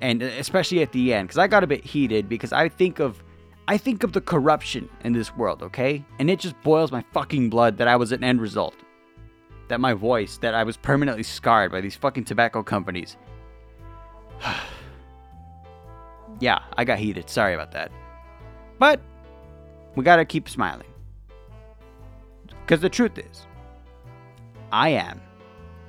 and 0.00 0.22
uh, 0.22 0.26
especially 0.26 0.82
at 0.82 0.92
the 0.92 1.14
end, 1.14 1.28
because 1.28 1.38
I 1.38 1.46
got 1.46 1.62
a 1.62 1.66
bit 1.66 1.84
heated 1.84 2.28
because 2.28 2.52
I 2.52 2.68
think 2.68 2.98
of 2.98 3.22
I 3.68 3.78
think 3.78 4.04
of 4.04 4.12
the 4.12 4.20
corruption 4.20 4.88
in 5.02 5.12
this 5.12 5.34
world, 5.36 5.62
okay? 5.62 6.04
And 6.20 6.30
it 6.30 6.38
just 6.38 6.60
boils 6.62 6.92
my 6.92 7.04
fucking 7.12 7.50
blood 7.50 7.78
that 7.78 7.88
I 7.88 7.96
was 7.96 8.12
an 8.12 8.22
end 8.22 8.40
result. 8.40 8.76
That 9.68 9.80
my 9.80 9.92
voice, 9.92 10.38
that 10.38 10.54
I 10.54 10.62
was 10.62 10.76
permanently 10.76 11.24
scarred 11.24 11.72
by 11.72 11.80
these 11.80 11.96
fucking 11.96 12.24
tobacco 12.24 12.62
companies. 12.62 13.16
yeah, 16.40 16.60
I 16.76 16.84
got 16.84 16.98
heated. 16.98 17.28
Sorry 17.30 17.54
about 17.54 17.72
that. 17.72 17.90
But 18.78 19.00
we 19.94 20.04
gotta 20.04 20.24
keep 20.24 20.48
smiling. 20.48 20.86
Because 22.64 22.80
the 22.80 22.88
truth 22.88 23.18
is, 23.18 23.46
I 24.72 24.90
am 24.90 25.20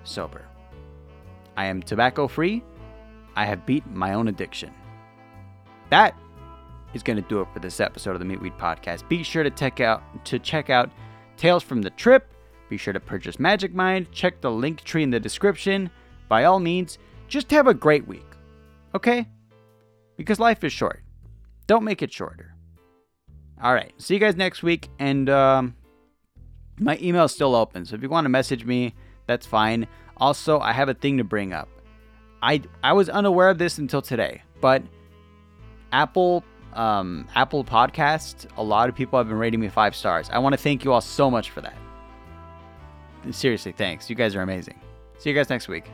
sober. 0.03 0.45
I 1.55 1.65
am 1.65 1.81
tobacco 1.81 2.27
free. 2.27 2.63
I 3.36 3.45
have 3.45 3.65
beat 3.65 3.86
my 3.88 4.13
own 4.13 4.27
addiction. 4.27 4.71
That 5.89 6.15
is 6.93 7.03
going 7.03 7.21
to 7.21 7.27
do 7.27 7.41
it 7.41 7.47
for 7.53 7.60
this 7.60 7.79
episode 7.79 8.12
of 8.12 8.19
the 8.19 8.25
Meet 8.25 8.41
Wheat 8.41 8.57
Podcast. 8.57 9.07
Be 9.07 9.23
sure 9.23 9.43
to 9.43 9.49
check 9.49 9.79
out 9.79 10.03
to 10.25 10.39
check 10.39 10.69
out 10.69 10.89
Tales 11.36 11.63
from 11.63 11.81
the 11.81 11.89
Trip. 11.91 12.33
Be 12.69 12.77
sure 12.77 12.93
to 12.93 12.99
purchase 12.99 13.39
Magic 13.39 13.73
Mind. 13.73 14.12
Check 14.12 14.41
the 14.41 14.51
link 14.51 14.83
tree 14.83 15.03
in 15.03 15.10
the 15.10 15.19
description. 15.19 15.89
By 16.27 16.43
all 16.43 16.60
means, 16.60 16.97
just 17.27 17.49
have 17.51 17.67
a 17.67 17.73
great 17.73 18.07
week. 18.07 18.25
Okay? 18.93 19.27
Because 20.17 20.39
life 20.39 20.63
is 20.63 20.73
short. 20.73 21.01
Don't 21.67 21.84
make 21.84 22.01
it 22.01 22.12
shorter. 22.12 22.56
All 23.62 23.73
right. 23.73 23.93
See 23.97 24.13
you 24.13 24.19
guys 24.19 24.36
next 24.36 24.63
week. 24.63 24.89
And 24.99 25.30
um, 25.30 25.75
my 26.80 26.97
email 27.01 27.25
is 27.25 27.32
still 27.32 27.56
open. 27.56 27.86
So 27.86 27.95
if 27.95 28.01
you 28.01 28.10
want 28.10 28.25
to 28.25 28.30
message 28.30 28.65
me, 28.65 28.93
that's 29.25 29.45
fine. 29.45 29.88
Also, 30.17 30.60
I 30.60 30.71
have 30.71 30.89
a 30.89 30.93
thing 30.93 31.17
to 31.17 31.23
bring 31.23 31.53
up. 31.53 31.69
I 32.41 32.62
I 32.84 32.93
was 32.93 33.10
unaware 33.10 33.49
of 33.49 33.58
this 33.58 33.77
until 33.77 34.01
today, 34.01 34.43
but 34.62 34.84
Apple 35.91 36.43
um, 36.73 37.27
Apple 37.36 37.63
Podcast, 37.63 38.45
a 38.58 38.63
lot 38.63 38.89
of 38.89 38.95
people 38.95 39.17
have 39.17 39.27
been 39.27 39.38
rating 39.38 39.60
me 39.60 39.69
five 39.69 39.95
stars. 39.95 40.30
I 40.32 40.39
want 40.39 40.53
to 40.53 40.58
thank 40.58 40.84
you 40.84 40.93
all 40.93 41.01
so 41.01 41.32
much 41.32 41.49
for 41.49 41.62
that. 41.62 41.75
Seriously, 43.32 43.71
thanks. 43.71 44.10
You 44.10 44.15
guys 44.15 44.36
are 44.36 44.41
amazing. 44.41 44.80
See 45.17 45.30
you 45.30 45.36
guys 45.36 45.49
next 45.49 45.67
week. 45.67 45.89